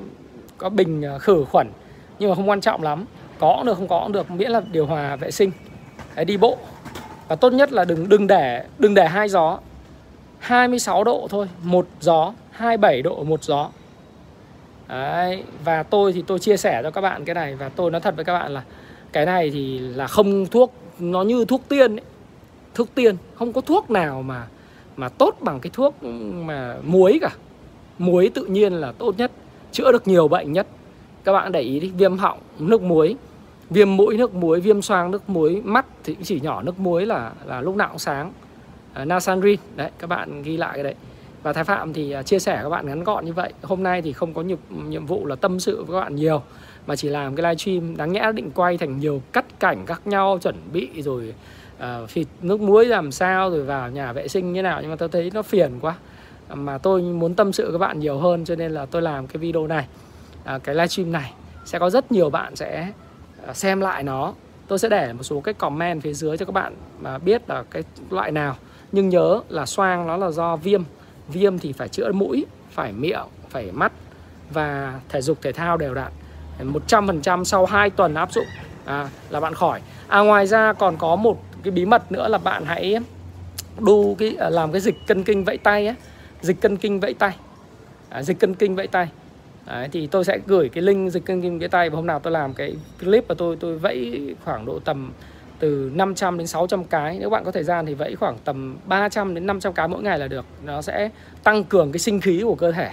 có 0.62 0.70
bình 0.70 1.06
à, 1.06 1.18
khử 1.18 1.46
khuẩn 1.52 1.68
nhưng 2.20 2.30
mà 2.30 2.36
không 2.36 2.50
quan 2.50 2.62
trọng 2.62 2.84
lắm. 2.84 3.06
Có 3.40 3.54
cũng 3.58 3.66
được 3.66 3.78
không 3.78 3.88
có 3.88 4.00
cũng 4.04 4.12
được 4.12 4.32
miễn 4.32 4.52
là 4.52 4.62
điều 4.72 4.86
hòa 4.86 5.16
vệ 5.16 5.32
sinh. 5.32 5.52
Đấy, 6.16 6.26
đi 6.26 6.38
bộ. 6.38 6.58
Và 7.28 7.36
tốt 7.36 7.54
nhất 7.54 7.72
là 7.72 7.86
đừng 7.86 8.10
đừng 8.10 8.28
để 8.28 8.66
đừng 8.80 8.94
để 8.94 9.08
hai 9.08 9.30
gió. 9.30 9.60
26 10.40 11.04
độ 11.04 11.28
thôi 11.30 11.50
một 11.64 11.88
gió 12.00 12.34
27 12.52 13.02
độ 13.02 13.24
một 13.24 13.44
gió. 13.44 13.70
Đấy, 14.88 15.44
và 15.64 15.84
tôi 15.84 16.14
thì 16.14 16.24
tôi 16.28 16.40
chia 16.40 16.58
sẻ 16.58 16.80
cho 16.84 16.92
các 16.92 17.02
bạn 17.02 17.26
cái 17.26 17.36
này 17.36 17.56
và 17.56 17.70
tôi 17.70 17.92
nói 17.92 18.02
thật 18.02 18.16
với 18.16 18.26
các 18.26 18.34
bạn 18.34 18.52
là 18.52 18.64
cái 19.12 19.26
này 19.26 19.50
thì 19.50 19.80
là 19.80 20.08
không 20.08 20.46
thuốc 20.46 20.74
nó 21.00 21.22
như 21.22 21.46
thuốc 21.46 21.62
tiên 21.70 21.96
ấy. 21.96 22.06
thuốc 22.74 22.96
tiên 22.96 23.16
không 23.36 23.54
có 23.54 23.62
thuốc 23.62 23.90
nào 23.90 24.22
mà 24.22 24.48
mà 24.96 25.10
tốt 25.10 25.38
bằng 25.40 25.60
cái 25.60 25.72
thuốc 25.74 25.96
ừ, 26.02 26.08
mà 26.46 26.76
muối 26.84 27.20
cả. 27.22 27.32
Muối 28.00 28.32
tự 28.34 28.46
nhiên 28.46 28.74
là 28.74 28.92
tốt 28.92 29.16
nhất 29.18 29.32
chữa 29.72 29.92
được 29.92 30.08
nhiều 30.08 30.28
bệnh 30.28 30.54
nhất. 30.54 30.68
Các 31.24 31.34
bạn 31.34 31.52
để 31.52 31.62
ý 31.62 31.80
đi 31.80 31.92
viêm 31.98 32.18
họng 32.18 32.40
nước 32.60 32.82
muối. 32.82 33.16
Viêm 33.70 33.98
mũi 33.98 34.18
nước 34.18 34.34
muối 34.34 34.60
viêm 34.60 34.82
xoang 34.82 35.12
nước 35.12 35.30
muối. 35.30 35.62
Mắt 35.66 35.86
thì 36.04 36.16
chỉ 36.24 36.40
nhỏ 36.40 36.62
nước 36.62 36.80
muối 36.80 37.06
là 37.06 37.32
là 37.46 37.62
lúc 37.62 37.76
nào 37.76 37.90
cũng 37.90 38.00
sáng. 38.00 38.34
Uh, 39.02 39.08
nasanrin 39.08 39.60
đấy 39.76 39.92
các 40.00 40.08
bạn 40.08 40.44
ghi 40.44 40.58
lại 40.58 40.72
cái 40.74 40.84
đấy. 40.84 40.96
Và 41.44 41.54
thái 41.54 41.64
phạm 41.64 41.94
thì 41.94 42.12
à, 42.12 42.24
chia 42.24 42.40
sẻ 42.40 42.60
các 42.64 42.70
bạn 42.70 42.88
ngắn 42.88 43.04
gọn 43.04 43.26
như 43.26 43.34
vậy. 43.34 43.54
Hôm 43.62 43.84
nay 43.84 44.02
thì 44.02 44.14
không 44.14 44.34
có 44.34 44.42
nhiệm, 44.42 44.58
nhiệm 44.70 45.06
vụ 45.06 45.26
là 45.26 45.36
tâm 45.36 45.60
sự 45.60 45.84
với 45.84 45.94
các 45.94 46.00
bạn 46.00 46.16
nhiều 46.16 46.42
mà 46.88 46.96
chỉ 46.96 47.10
làm 47.10 47.36
cái 47.36 47.44
livestream 47.44 47.98
đáng 47.98 48.14
nhẽ 48.14 48.32
định 48.36 48.52
quay 48.56 48.78
thành 48.78 49.00
nhiều 49.00 49.22
cắt 49.34 49.46
cảnh 49.60 49.86
khác 49.86 50.02
nhau 50.06 50.40
chuẩn 50.42 50.56
bị 50.74 51.02
rồi 51.02 51.34
uh, 51.78 52.10
phịt 52.10 52.28
nước 52.42 52.62
muối 52.62 52.86
làm 52.86 53.12
sao 53.12 53.50
rồi 53.50 53.64
vào 53.64 53.92
nhà 53.92 54.14
vệ 54.14 54.28
sinh 54.28 54.54
như 54.54 54.62
nào. 54.62 54.82
Nhưng 54.82 54.90
mà 54.90 54.96
tôi 54.96 55.10
thấy 55.10 55.32
nó 55.34 55.42
phiền 55.42 55.72
quá 55.82 55.96
mà 56.54 56.78
tôi 56.78 57.02
muốn 57.02 57.36
tâm 57.36 57.54
sự 57.54 57.64
với 57.64 57.72
các 57.72 57.78
bạn 57.78 58.00
nhiều 58.00 58.18
hơn 58.18 58.46
cho 58.46 58.56
nên 58.56 58.72
là 58.72 58.86
tôi 58.86 59.02
làm 59.02 59.28
cái 59.28 59.38
video 59.38 59.68
này 59.68 59.88
à, 60.44 60.58
cái 60.58 60.76
livestream 60.76 61.12
này. 61.12 61.34
Sẽ 61.66 61.80
có 61.80 61.90
rất 61.90 62.12
nhiều 62.12 62.30
bạn 62.30 62.56
sẽ 62.56 62.92
à, 63.48 63.54
xem 63.54 63.82
lại 63.82 64.04
nó. 64.04 64.34
Tôi 64.68 64.80
sẽ 64.80 64.90
để 64.90 65.14
một 65.14 65.24
số 65.24 65.42
cái 65.42 65.54
comment 65.54 66.02
phía 66.04 66.14
dưới 66.14 66.38
cho 66.38 66.46
các 66.46 66.54
bạn 66.54 66.76
mà 67.02 67.18
biết 67.18 67.50
là 67.50 67.64
cái 67.72 67.84
loại 68.10 68.32
nào. 68.32 68.56
Nhưng 68.92 69.10
nhớ 69.10 69.42
là 69.50 69.66
xoang 69.66 70.08
nó 70.08 70.18
là 70.18 70.32
do 70.32 70.56
viêm. 70.56 70.84
Viêm 71.28 71.60
thì 71.60 71.74
phải 71.74 71.88
chữa 71.88 72.12
mũi 72.12 72.46
phải 72.72 72.92
miệng 72.92 73.26
phải 73.50 73.72
mắt 73.72 73.92
và 74.54 75.00
thể 75.10 75.22
dục 75.22 75.38
thể 75.42 75.52
thao 75.52 75.78
đều 75.78 75.94
đặn. 75.94 76.12
100% 76.88 77.44
sau 77.44 77.66
2 77.66 77.90
tuần 77.90 78.14
áp 78.14 78.32
dụng 78.32 78.46
à, 78.86 79.10
là 79.30 79.40
bạn 79.40 79.54
khỏi. 79.54 79.82
À 80.08 80.20
ngoài 80.20 80.48
ra 80.48 80.74
còn 80.74 80.98
có 80.98 81.16
một 81.16 81.44
cái 81.64 81.72
bí 81.72 81.86
mật 81.86 82.12
nữa 82.12 82.28
là 82.28 82.38
bạn 82.38 82.66
hãy 82.66 82.96
đu 83.80 84.16
cái 84.16 84.36
à, 84.40 84.50
làm 84.50 84.72
cái 84.72 84.82
dịch 84.82 84.96
cân 85.08 85.24
kinh 85.24 85.44
vẫy 85.44 85.58
tay 85.58 85.88
ấy 85.88 85.96
dịch 86.42 86.62
cân 86.62 86.78
kinh 86.78 87.00
vẫy 87.00 87.14
tay. 87.14 87.36
À, 88.10 88.24
dịch 88.24 88.40
cân 88.40 88.54
kinh 88.54 88.76
vẫy 88.76 88.88
tay. 88.88 89.08
Đấy, 89.68 89.90
thì 89.92 90.08
tôi 90.08 90.26
sẽ 90.26 90.40
gửi 90.48 90.70
cái 90.70 90.82
link 90.82 91.12
dịch 91.12 91.26
cân 91.26 91.42
kinh 91.42 91.60
vẫy 91.60 91.70
tay 91.70 91.90
và 91.90 91.96
hôm 91.96 92.08
nào 92.08 92.20
tôi 92.20 92.32
làm 92.32 92.54
cái 92.54 92.76
clip 93.00 93.28
và 93.28 93.36
tôi 93.38 93.56
tôi 93.60 93.78
vẫy 93.78 94.36
khoảng 94.46 94.66
độ 94.66 94.80
tầm 94.80 95.12
từ 95.60 95.92
500 95.94 96.38
đến 96.38 96.48
600 96.48 96.84
cái. 96.84 97.18
Nếu 97.20 97.30
bạn 97.30 97.44
có 97.44 97.52
thời 97.52 97.64
gian 97.64 97.86
thì 97.86 97.94
vẫy 97.94 98.16
khoảng 98.16 98.38
tầm 98.46 98.78
300 98.86 99.34
đến 99.34 99.48
500 99.48 99.74
cái 99.74 99.88
mỗi 99.88 100.04
ngày 100.04 100.20
là 100.20 100.28
được. 100.28 100.46
Nó 100.64 100.82
sẽ 100.82 101.10
tăng 101.44 101.64
cường 101.64 101.92
cái 101.92 102.00
sinh 102.00 102.22
khí 102.22 102.42
của 102.44 102.56
cơ 102.56 102.72
thể. 102.72 102.92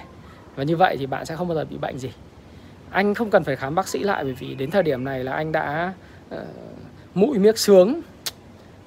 Và 0.56 0.64
như 0.64 0.76
vậy 0.76 0.96
thì 0.98 1.06
bạn 1.06 1.26
sẽ 1.26 1.36
không 1.36 1.48
bao 1.48 1.54
giờ 1.54 1.64
bị 1.64 1.76
bệnh 1.76 1.98
gì. 1.98 2.10
Anh 2.90 3.14
không 3.14 3.30
cần 3.30 3.44
phải 3.44 3.56
khám 3.56 3.74
bác 3.74 3.88
sĩ 3.88 3.98
lại 3.98 4.24
bởi 4.24 4.32
vì 4.32 4.54
đến 4.54 4.70
thời 4.70 4.82
điểm 4.82 5.04
này 5.04 5.24
là 5.24 5.32
anh 5.32 5.52
đã 5.52 5.92
uh, 6.34 6.40
mũi 7.14 7.38
miếc 7.38 7.58
sướng. 7.58 8.00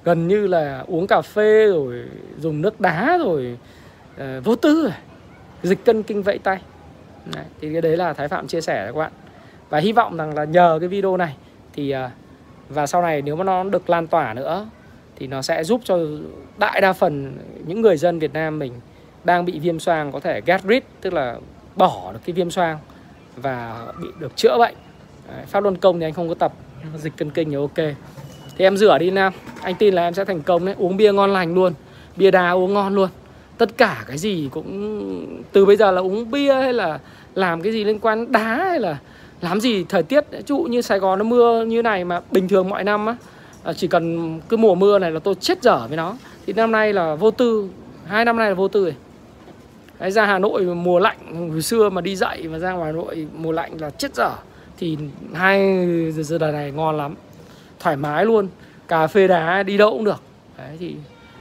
Gần 0.04 0.28
như 0.28 0.46
là 0.46 0.84
uống 0.86 1.06
cà 1.06 1.22
phê 1.22 1.66
rồi 1.66 2.04
dùng 2.38 2.62
nước 2.62 2.80
đá 2.80 3.18
rồi 3.18 3.58
uh, 4.16 4.44
vô 4.44 4.56
tư 4.56 4.92
dịch 5.62 5.84
cân 5.84 6.02
kinh 6.02 6.22
vẫy 6.22 6.38
tay. 6.38 6.60
Đấy, 7.34 7.44
thì 7.60 7.72
cái 7.72 7.80
đấy 7.80 7.96
là 7.96 8.12
thái 8.12 8.28
phạm 8.28 8.46
chia 8.46 8.60
sẻ 8.60 8.86
các 8.86 8.96
bạn. 8.96 9.12
Và 9.70 9.78
hy 9.78 9.92
vọng 9.92 10.16
rằng 10.16 10.34
là 10.34 10.44
nhờ 10.44 10.78
cái 10.80 10.88
video 10.88 11.16
này 11.16 11.36
thì 11.72 11.94
uh, 11.94 12.10
và 12.68 12.86
sau 12.86 13.02
này 13.02 13.22
nếu 13.22 13.36
mà 13.36 13.44
nó 13.44 13.64
được 13.64 13.90
lan 13.90 14.06
tỏa 14.06 14.34
nữa 14.34 14.66
thì 15.16 15.26
nó 15.26 15.42
sẽ 15.42 15.64
giúp 15.64 15.80
cho 15.84 15.98
đại 16.58 16.80
đa 16.80 16.92
phần 16.92 17.38
những 17.66 17.80
người 17.80 17.96
dân 17.96 18.18
Việt 18.18 18.32
Nam 18.32 18.58
mình 18.58 18.72
đang 19.24 19.44
bị 19.44 19.58
viêm 19.58 19.78
xoang 19.78 20.12
có 20.12 20.20
thể 20.20 20.40
get 20.46 20.62
rid 20.62 20.82
tức 21.00 21.12
là 21.12 21.36
bỏ 21.76 22.10
được 22.12 22.18
cái 22.24 22.32
viêm 22.32 22.50
xoang 22.50 22.78
và 23.36 23.86
bị 24.02 24.08
được 24.18 24.36
chữa 24.36 24.58
bệnh. 24.58 24.74
Đấy, 25.28 25.46
pháp 25.46 25.62
luân 25.62 25.76
công 25.76 26.00
thì 26.00 26.06
anh 26.06 26.12
không 26.12 26.28
có 26.28 26.34
tập. 26.34 26.52
Dịch 26.96 27.16
cân 27.16 27.30
kinh 27.30 27.50
thì 27.50 27.56
ok. 27.56 27.94
Thì 28.56 28.64
em 28.64 28.76
rửa 28.76 28.98
đi 28.98 29.10
nam. 29.10 29.32
Anh 29.62 29.74
tin 29.74 29.94
là 29.94 30.02
em 30.02 30.14
sẽ 30.14 30.24
thành 30.24 30.42
công 30.42 30.64
đấy. 30.64 30.74
Uống 30.78 30.96
bia 30.96 31.12
ngon 31.12 31.32
lành 31.32 31.54
luôn. 31.54 31.72
Bia 32.16 32.30
đá 32.30 32.50
uống 32.50 32.74
ngon 32.74 32.94
luôn 32.94 33.08
tất 33.62 33.76
cả 33.76 34.04
cái 34.08 34.18
gì 34.18 34.48
cũng 34.50 35.44
từ 35.52 35.66
bây 35.66 35.76
giờ 35.76 35.90
là 35.90 36.00
uống 36.00 36.30
bia 36.30 36.54
hay 36.54 36.72
là 36.72 36.98
làm 37.34 37.62
cái 37.62 37.72
gì 37.72 37.84
liên 37.84 37.98
quan 37.98 38.32
đá 38.32 38.64
hay 38.68 38.80
là 38.80 38.98
làm 39.40 39.60
gì 39.60 39.84
thời 39.88 40.02
tiết. 40.02 40.24
Ví 40.30 40.54
như 40.70 40.80
Sài 40.80 40.98
Gòn 40.98 41.18
nó 41.18 41.24
mưa 41.24 41.64
như 41.64 41.82
này 41.82 42.04
mà 42.04 42.20
bình 42.30 42.48
thường 42.48 42.68
mọi 42.68 42.84
năm 42.84 43.06
á 43.06 43.16
à, 43.62 43.72
chỉ 43.72 43.86
cần 43.86 44.40
cứ 44.48 44.56
mùa 44.56 44.74
mưa 44.74 44.98
này 44.98 45.10
là 45.10 45.20
tôi 45.20 45.34
chết 45.34 45.62
dở 45.62 45.86
với 45.88 45.96
nó. 45.96 46.16
Thì 46.46 46.52
năm 46.52 46.72
nay 46.72 46.92
là 46.92 47.14
vô 47.14 47.30
tư 47.30 47.68
hai 48.06 48.24
năm 48.24 48.36
nay 48.36 48.48
là 48.48 48.54
vô 48.54 48.68
tư 48.68 48.84
rồi. 48.84 48.94
Đấy, 49.98 50.10
ra 50.10 50.26
Hà 50.26 50.38
Nội 50.38 50.64
mùa 50.64 50.98
lạnh 50.98 51.50
hồi 51.50 51.62
xưa 51.62 51.90
mà 51.90 52.00
đi 52.00 52.16
dạy 52.16 52.42
mà 52.42 52.58
ra 52.58 52.72
ngoài 52.72 52.92
Hà 52.92 52.92
Nội 52.92 53.26
mùa 53.36 53.52
lạnh 53.52 53.72
là 53.80 53.90
chết 53.90 54.14
dở. 54.14 54.30
Thì 54.78 54.98
hai 55.34 55.86
giờ, 56.12 56.38
đời 56.38 56.52
này 56.52 56.70
ngon 56.70 56.96
lắm 56.96 57.14
thoải 57.80 57.96
mái 57.96 58.24
luôn 58.24 58.48
cà 58.88 59.06
phê 59.06 59.28
đá 59.28 59.62
đi 59.62 59.76
đâu 59.76 59.90
cũng 59.90 60.04
được. 60.04 60.22
Đấy 60.58 60.76
thì 60.78 60.94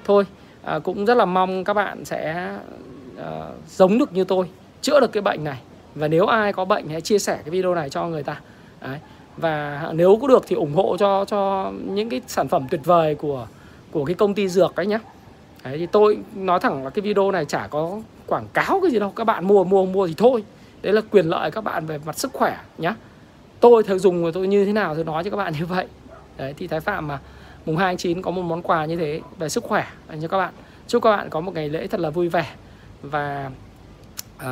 thôi 0.06 0.26
à, 0.64 0.80
cũng 0.80 1.06
rất 1.06 1.18
là 1.18 1.26
mong 1.26 1.64
các 1.64 1.74
bạn 1.74 2.06
sẽ 2.06 2.52
à, 3.18 3.50
giống 3.68 3.98
được 3.98 4.14
như 4.14 4.24
tôi 4.24 4.50
chữa 4.82 5.00
được 5.00 5.12
cái 5.12 5.22
bệnh 5.22 5.44
này. 5.44 5.62
Và 5.96 6.08
nếu 6.08 6.26
ai 6.26 6.54
có 6.54 6.66
bệnh 6.66 6.90
hãy 6.90 7.02
chia 7.02 7.20
sẻ 7.20 7.36
cái 7.36 7.50
video 7.50 7.76
này 7.76 7.90
cho 7.90 8.08
người 8.08 8.24
ta. 8.24 8.42
Đấy. 8.82 9.00
và 9.38 9.90
nếu 9.94 10.18
có 10.22 10.28
được 10.28 10.44
thì 10.48 10.56
ủng 10.56 10.74
hộ 10.74 10.98
cho 10.98 11.26
cho 11.26 11.72
những 11.86 12.10
cái 12.10 12.22
sản 12.28 12.48
phẩm 12.48 12.68
tuyệt 12.70 12.82
vời 12.84 13.16
của 13.16 13.48
của 13.92 14.06
cái 14.06 14.16
công 14.16 14.34
ty 14.34 14.48
dược 14.48 14.76
đấy 14.76 14.86
nhé 14.86 15.00
đấy 15.64 15.78
thì 15.78 15.86
tôi 15.86 16.18
nói 16.36 16.60
thẳng 16.60 16.84
là 16.84 16.90
cái 16.90 17.02
video 17.02 17.32
này 17.32 17.46
chả 17.46 17.68
có 17.68 18.00
quảng 18.28 18.48
cáo 18.54 18.80
cái 18.82 18.92
gì 18.92 19.00
đâu 19.00 19.14
các 19.16 19.24
bạn 19.24 19.48
mua 19.48 19.64
mua 19.64 19.86
mua 19.86 20.08
thì 20.08 20.14
thôi. 20.18 20.44
Đấy 20.82 20.94
là 20.94 21.02
quyền 21.12 21.26
lợi 21.26 21.52
các 21.52 21.64
bạn 21.64 21.86
về 21.86 22.00
mặt 22.06 22.20
sức 22.20 22.34
khỏe 22.34 22.58
nhé 22.78 22.94
tôi 23.60 23.84
thường 23.84 24.00
dùng 24.00 24.24
của 24.24 24.32
tôi 24.32 24.48
như 24.48 24.66
thế 24.66 24.74
nào 24.74 24.96
tôi 24.96 25.04
nói 25.04 25.24
cho 25.24 25.30
các 25.30 25.38
bạn 25.38 25.54
như 25.60 25.66
vậy. 25.66 25.88
Đấy 26.38 26.54
thì 26.58 26.68
thái 26.68 26.80
phạm 26.80 27.08
mà 27.08 27.20
mùng 27.66 27.78
2 27.78 27.88
tháng 27.88 27.98
9 27.98 28.22
có 28.22 28.32
một 28.32 28.42
món 28.42 28.62
quà 28.62 28.86
như 28.86 28.96
thế 28.96 29.22
về 29.38 29.50
sức 29.50 29.64
khỏe 29.64 29.88
dành 30.10 30.22
cho 30.22 30.28
các 30.28 30.38
bạn. 30.38 30.54
Chúc 30.88 31.04
các 31.04 31.12
bạn 31.18 31.30
có 31.30 31.40
một 31.40 31.54
ngày 31.54 31.70
lễ 31.70 31.88
thật 31.88 32.00
là 32.00 32.10
vui 32.10 32.30
vẻ 32.30 32.46
và 33.02 33.50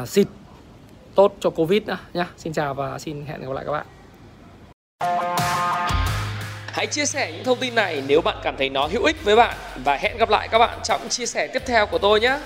uh, 0.01 0.07
xịt 0.07 0.27
tốt 1.15 1.35
cho 1.39 1.49
covid 1.49 1.83
nữa 1.83 1.97
nhá. 2.13 2.27
Xin 2.37 2.53
chào 2.53 2.73
và 2.73 2.99
xin 2.99 3.25
hẹn 3.25 3.41
gặp 3.41 3.51
lại 3.51 3.65
các 3.65 3.71
bạn. 3.71 3.85
Hãy 6.71 6.87
chia 6.87 7.05
sẻ 7.05 7.31
những 7.31 7.43
thông 7.43 7.59
tin 7.59 7.75
này 7.75 8.03
nếu 8.07 8.21
bạn 8.21 8.37
cảm 8.43 8.55
thấy 8.57 8.69
nó 8.69 8.87
hữu 8.87 9.03
ích 9.03 9.23
với 9.23 9.35
bạn 9.35 9.57
và 9.83 9.95
hẹn 9.95 10.17
gặp 10.17 10.29
lại 10.29 10.47
các 10.51 10.59
bạn 10.59 10.79
trong 10.83 11.09
chia 11.09 11.25
sẻ 11.25 11.47
tiếp 11.47 11.63
theo 11.65 11.85
của 11.85 11.97
tôi 11.97 12.19
nhé. 12.19 12.39